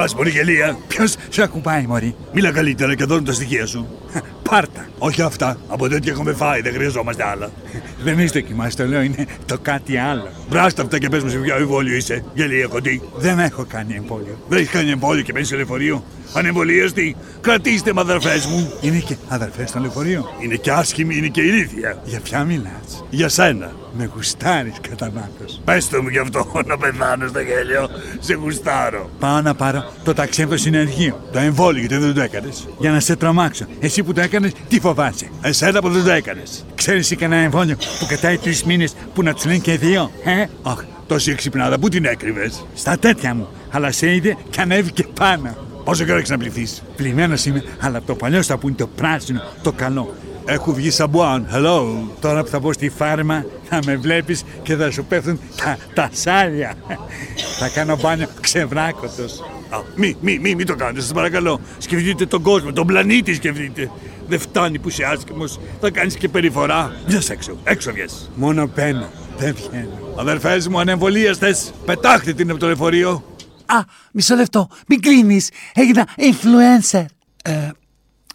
Με 0.00 0.06
ακουμπάς 0.06 0.14
πολύ 0.14 0.30
γελία. 0.30 0.78
Ποιος 0.88 1.14
σε 1.28 1.42
ακουμπάει 1.42 1.86
μωρή; 1.86 2.14
Μίλα 2.32 2.52
καλύτερα 2.52 2.94
και 2.94 3.04
δώνω 3.04 3.22
τα 3.22 3.32
στοιχεία 3.32 3.66
σου. 3.66 3.86
Πάρτα. 4.50 4.88
Όχι 4.98 5.22
αυτά. 5.22 5.56
Από 5.68 5.88
τέτοια 5.88 6.12
έχουμε 6.12 6.32
φάει. 6.32 6.60
Δεν 6.60 6.72
χρειαζόμαστε 6.72 7.24
άλλα. 7.24 7.50
Δεν 8.02 8.18
είσαι 8.18 8.40
δοκιμάσει, 8.40 8.76
το 8.76 8.86
λέω. 8.86 9.02
Είναι 9.02 9.26
το 9.46 9.58
κάτι 9.62 9.96
άλλο. 9.96 10.28
Μπράστα 10.48 10.82
αυτά 10.82 10.98
και 10.98 11.08
πες 11.08 11.22
μου 11.22 11.30
σε 11.30 11.36
ποιο 11.38 11.56
εμβόλιο 11.56 11.96
είσαι. 11.96 12.24
Γελία 12.34 12.66
κοντή. 12.66 13.02
Δεν 13.16 13.38
έχω 13.38 13.64
κάνει 13.64 13.94
εμβόλιο. 13.94 14.38
Δεν 14.48 14.58
έχεις 14.58 14.70
κάνει 14.70 14.90
εμβόλιο 14.90 15.22
και 15.22 15.32
μπαίνει 15.32 15.46
σε 15.46 15.56
λεωφορείο. 15.56 16.04
Ανεμβολίαστη. 16.32 17.16
Κρατήστε 17.40 17.92
με 17.92 18.00
αδερφές 18.00 18.46
μου. 18.46 18.72
Είναι 18.80 18.98
και 18.98 19.16
αδερφές 19.28 19.68
στο 19.68 19.78
λεωφορείο. 19.80 20.24
Είναι 20.42 20.54
και 20.54 20.70
άσχημη, 20.70 21.16
είναι 21.16 21.28
και 21.28 21.40
ηλίθια. 21.40 22.02
Για 22.04 22.20
ποια 22.20 22.44
μιλάς; 22.44 23.04
Για 23.10 23.28
σένα. 23.28 23.72
Με 23.92 24.10
γουστάρεις 24.14 24.74
κατά 24.88 25.10
βάθος. 25.14 25.60
Πες 25.64 25.88
το 25.88 26.02
μου 26.02 26.08
γι' 26.08 26.18
αυτό 26.18 26.62
να 26.66 26.78
πεθάνω 26.78 27.28
στο 27.28 27.40
γέλιο. 27.40 27.88
Σε 28.20 28.34
γουστάρω. 28.34 29.10
Πάω 29.18 29.40
να 29.40 29.54
πάρω 29.54 29.89
το 30.04 30.14
ταξί 30.14 30.42
από 30.42 30.50
το 30.50 30.56
συνεργείο. 30.56 31.28
Το 31.32 31.38
εμβόλιο 31.38 31.80
γιατί 31.80 31.96
δεν 31.96 32.14
το 32.14 32.20
έκανες. 32.20 32.68
Για 32.78 32.90
να 32.90 33.00
σε 33.00 33.16
τρομάξω. 33.16 33.64
Εσύ 33.80 34.02
που 34.02 34.12
το 34.12 34.20
έκανες, 34.20 34.52
τι 34.68 34.80
φοβάσαι; 34.80 35.30
Εσένα 35.42 35.80
που 35.80 35.90
δεν 35.90 36.04
το 36.04 36.10
έκανες. 36.10 36.64
Ξέρεις 36.74 37.00
εσύ 37.00 37.16
κανένα 37.16 37.42
εμβόλιο 37.42 37.76
που 37.98 38.06
κατάει 38.08 38.38
τρεις 38.38 38.64
μήνες 38.64 38.94
που 39.14 39.22
να 39.22 39.34
τους 39.34 39.44
λένε 39.44 39.58
και 39.58 39.76
δύο. 39.76 40.10
Ε, 40.24 40.44
αχ, 40.62 40.84
τόση 41.06 41.30
εξυπνάδα, 41.30 41.78
πού 41.78 41.88
την 41.88 42.04
έκρυβες. 42.04 42.64
Στα 42.74 42.98
τέτοια 42.98 43.34
μου. 43.34 43.48
Αλλά 43.70 43.92
σε 43.92 44.14
είδε 44.14 44.36
και 44.50 44.60
ανέβηκε 44.60 45.06
πάνω. 45.18 45.56
Πόσο 45.84 46.04
καιρό 46.04 46.16
έχεις 46.16 46.30
να 46.30 46.38
πληθείς; 46.38 46.82
Πλημμένος 46.96 47.44
είμαι, 47.44 47.64
αλλά 47.80 47.98
από 47.98 48.06
το 48.06 48.14
παλιό 48.14 48.42
στα 48.42 48.58
που 48.58 48.68
είναι 48.68 48.76
το 48.76 48.86
πράσινο, 48.86 49.42
το 49.62 49.72
καλό. 49.72 50.14
Έχω 50.44 50.72
βγει 50.72 50.90
σαμπουάν. 50.90 51.46
Hello. 51.54 51.82
Τώρα 52.20 52.42
που 52.42 52.48
θα 52.48 52.58
μπω 52.58 52.72
στη 52.72 52.88
φάρμα 52.88 53.44
θα 53.68 53.78
με 53.86 53.96
βλέπεις 53.96 54.44
και 54.62 54.76
θα 54.76 54.90
σου 54.90 55.04
πέφτουν 55.04 55.40
τα, 55.56 55.76
τα 55.94 56.10
σάλια. 56.12 56.74
θα 57.58 57.68
κάνω 57.68 57.96
μπάνιο 58.00 58.28
ξεβράκωτος. 58.40 59.42
Α, 59.70 59.82
μη, 59.96 60.16
μη, 60.20 60.38
μη, 60.38 60.54
μη 60.54 60.64
το 60.64 60.74
κάνετε, 60.74 61.00
σας 61.00 61.12
παρακαλώ. 61.12 61.60
Σκεφτείτε 61.78 62.26
τον 62.26 62.42
κόσμο, 62.42 62.72
τον 62.72 62.86
πλανήτη 62.86 63.34
σκεφτείτε. 63.34 63.90
Δεν 64.28 64.38
φτάνει 64.38 64.78
που 64.78 64.88
είσαι 64.88 65.04
άσχημος, 65.04 65.60
θα 65.80 65.90
κάνεις 65.90 66.14
και 66.14 66.28
περιφορά. 66.28 66.96
Βγες 67.06 67.30
έξω, 67.30 67.58
έξω 67.64 67.92
βγες. 67.92 68.30
Μόνο 68.34 68.70
μπαίνω, 68.74 69.10
δεν 69.38 69.54
βγαίνω. 69.54 70.14
Αδερφές 70.16 70.68
μου, 70.68 70.80
ανεμβολίαστες, 70.80 71.72
πετάχτε 71.84 72.32
την 72.32 72.50
από 72.50 72.58
το 72.58 72.66
λεωφορείο. 72.66 73.24
Α, 73.66 73.78
μισό 74.12 74.34
λεπτό. 74.34 74.68
Μην 74.86 75.00
κλείνεις. 75.00 75.50
Έγινα 75.74 76.08
influencer. 76.16 77.04
Ε, 77.44 77.68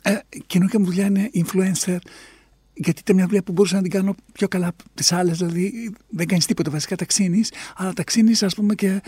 ε, 0.04 0.20
καινούργια 0.48 0.80
μου 0.80 0.86
δουλειά 0.86 1.06
είναι 1.06 1.30
influencer. 1.34 1.98
Γιατί 2.78 3.00
ήταν 3.00 3.16
μια 3.16 3.26
δουλειά 3.26 3.44
που 3.44 3.52
μπορούσα 3.52 3.76
να 3.76 3.82
την 3.82 3.92
κάνω 3.92 4.16
πιο 4.34 4.48
καλά 4.48 4.68
από 4.68 4.84
τις 4.94 5.12
άλλες. 5.12 5.38
Δηλαδή, 5.38 5.94
δεν 6.10 6.28
κάνεις 6.28 6.46
τίποτα 6.46 6.72
βασικά, 6.72 6.96
ταξίνεις. 6.96 7.52
Αλλά 7.76 7.94
ταξίνεις, 7.94 8.44
ας 8.44 8.56
πούμε, 8.56 8.76
και 8.76 9.02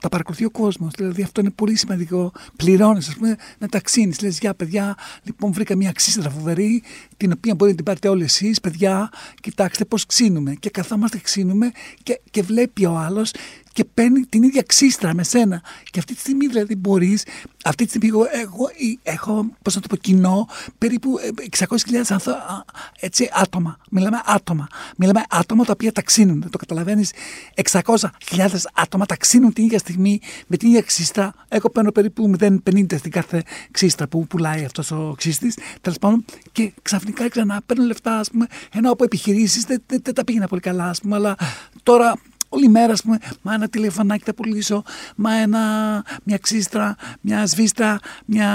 τα 0.00 0.08
παρακολουθεί 0.08 0.44
ο 0.44 0.50
κόσμος. 0.50 0.92
Δηλαδή, 0.96 1.22
αυτό 1.22 1.40
είναι 1.40 1.50
πολύ 1.50 1.76
σημαντικό. 1.76 2.32
Πληρώνεις, 2.56 3.08
ας 3.08 3.14
πούμε, 3.14 3.36
να 3.58 3.68
ταξίνεις. 3.68 4.20
Λες, 4.20 4.38
για 4.38 4.54
παιδιά, 4.54 4.96
λοιπόν, 5.22 5.52
βρήκα 5.52 5.76
μια 5.76 5.92
ξύστρα 5.92 6.30
φοβερή, 6.30 6.82
την 7.16 7.32
οποία 7.32 7.54
μπορεί 7.54 7.70
να 7.70 7.76
την 7.76 7.84
πάρετε 7.84 8.08
όλοι 8.08 8.24
εσείς, 8.24 8.60
παιδιά. 8.60 9.10
Κοιτάξτε 9.40 9.84
πώς 9.84 10.06
ξύνουμε. 10.06 10.54
Και 10.54 10.70
καθόμαστε, 10.70 11.18
ξύνουμε 11.18 11.70
και, 12.02 12.20
και 12.30 12.42
βλέπει 12.42 12.84
ο 12.84 12.96
άλλος 12.96 13.30
και 13.72 13.84
παίρνει 13.84 14.20
την 14.20 14.42
ίδια 14.42 14.62
ξύστρα 14.62 15.14
με 15.14 15.22
σένα. 15.22 15.62
Και 15.90 15.98
αυτή 15.98 16.14
τη 16.14 16.20
στιγμή 16.20 16.46
δηλαδή 16.46 16.76
μπορείς, 16.76 17.24
αυτή 17.64 17.84
τη 17.84 17.88
στιγμή 17.88 18.08
εγώ, 18.08 18.26
εγώ 18.30 18.70
έχω, 19.02 19.46
πώς 19.62 19.74
να 19.74 19.80
το 19.80 19.88
πω, 19.88 19.96
κοινό 19.96 20.48
περίπου 20.78 21.18
ε, 21.18 21.64
600.000 21.66 21.66
ανθο, 22.08 22.30
α, 22.30 22.64
έτσι, 23.00 23.30
άτομα. 23.32 23.78
Μιλάμε 23.90 24.20
άτομα. 24.24 24.66
Μιλάμε 24.96 25.22
άτομα 25.28 25.64
τα 25.64 25.72
οποία 25.72 25.92
ταξίνουν. 25.92 26.50
Το 26.50 26.58
καταλαβαίνεις. 26.58 27.12
600.000 27.70 28.06
άτομα 28.74 29.06
ταξίνουν 29.06 29.52
την 29.52 29.64
ίδια 29.64 29.78
στιγμή 29.78 30.20
με 30.46 30.56
την 30.56 30.68
ίδια 30.68 30.82
ξύστρα. 30.82 31.34
Εγώ 31.48 31.70
παίρνω 31.70 31.90
περίπου 31.92 32.32
0,50 32.38 32.98
στην 32.98 33.10
κάθε 33.10 33.42
ξύστρα 33.70 34.08
που 34.08 34.26
πουλάει 34.26 34.64
αυτός 34.64 34.90
ο 34.90 35.14
ξύστης. 35.16 35.58
Τέλος 35.80 35.98
πάντων, 35.98 36.24
και 36.52 36.72
ξαφνικά 36.82 37.28
ξανά 37.28 37.60
παίρνω 37.66 37.84
λεφτά, 37.84 38.18
ας 38.18 38.30
πούμε, 38.30 38.46
ενώ 38.72 38.90
από 38.90 39.04
επιχειρήσεις 39.04 39.64
δεν, 39.64 39.82
δεν, 39.86 40.00
δεν 40.04 40.14
τα 40.14 40.24
πήγαινα 40.24 40.48
πολύ 40.48 40.60
καλά, 40.60 40.88
ας 40.88 41.00
πούμε, 41.00 41.16
αλλά 41.16 41.36
τώρα 41.82 42.14
όλη 42.52 42.68
μέρα, 42.68 42.92
ας 42.92 43.02
πούμε, 43.02 43.18
μα 43.42 43.54
ένα 43.54 43.68
τηλεφωνάκι 43.68 44.22
θα 44.24 44.34
πουλήσω, 44.34 44.82
μα 45.16 45.32
ένα, 45.32 45.60
μια 46.22 46.38
ξύστρα, 46.38 46.94
μια 47.20 47.46
σβίστρα, 47.46 47.98
μια, 48.26 48.48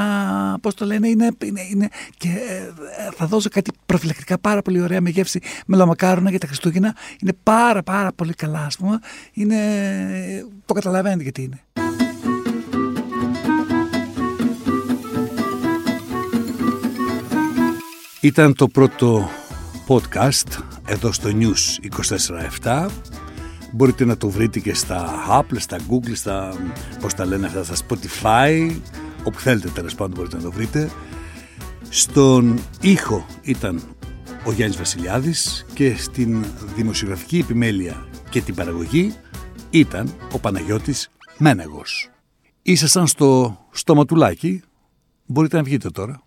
πώς 0.62 0.73
το 0.73 0.86
λένε, 0.86 1.07
είναι, 1.07 1.29
είναι, 1.43 1.62
είναι 1.71 1.89
και 2.17 2.27
ε, 2.27 3.10
θα 3.15 3.25
δώσω 3.25 3.49
κάτι 3.49 3.71
προφυλακτικά 3.86 4.38
πάρα 4.39 4.62
πολύ 4.62 4.81
ωραία 4.81 5.01
με 5.01 5.10
γεύση 5.10 5.39
μελομακάρονα 5.65 6.29
για 6.29 6.39
τα 6.39 6.47
Χριστούγεννα. 6.47 6.95
Είναι 7.21 7.33
πάρα 7.43 7.83
πάρα 7.83 8.12
πολύ 8.13 8.33
καλά, 8.33 8.65
ας 8.65 8.77
πούμε. 8.77 8.99
Είναι, 9.33 9.57
το 10.65 10.73
καταλαβαίνετε 10.73 11.23
γιατί 11.23 11.41
είναι. 11.41 11.62
Ήταν 18.21 18.53
το 18.55 18.67
πρώτο 18.67 19.29
podcast 19.88 20.63
εδώ 20.86 21.12
στο 21.12 21.29
News 21.39 21.88
24-7 22.63 22.88
Μπορείτε 23.71 24.06
να 24.06 24.17
το 24.17 24.30
βρείτε 24.30 24.60
και 24.60 24.73
στα 24.73 25.25
Apple, 25.30 25.58
στα 25.58 25.77
Google, 25.89 26.15
στα, 26.15 26.53
πώς 27.01 27.13
τα 27.13 27.25
λένε 27.25 27.45
αυτά, 27.45 27.63
στα 27.63 27.75
Spotify, 27.88 28.80
όπου 29.23 29.39
θέλετε 29.39 29.69
τέλος 29.69 29.95
πάντων 29.95 30.15
μπορείτε 30.15 30.36
να 30.36 30.41
το 30.41 30.51
βρείτε. 30.51 30.91
Στον 31.89 32.60
ήχο 32.82 33.25
ήταν 33.41 33.82
ο 34.45 34.51
Γιάννης 34.51 34.77
Βασιλιάδης 34.77 35.65
και 35.73 35.95
στην 35.95 36.45
δημοσιογραφική 36.75 37.38
επιμέλεια 37.38 38.08
και 38.30 38.41
την 38.41 38.56
παραγωγή 38.56 39.13
ήταν 39.69 40.13
ο 40.32 40.39
Παναγιώτης 40.39 41.10
Μένεγος. 41.38 42.10
Ήσασταν 42.62 43.08
στο 43.08 43.58
στοματουλάκι, 43.71 44.62
μπορείτε 45.25 45.58
να 45.58 45.63
βγείτε 45.63 45.89
τώρα. 45.89 46.21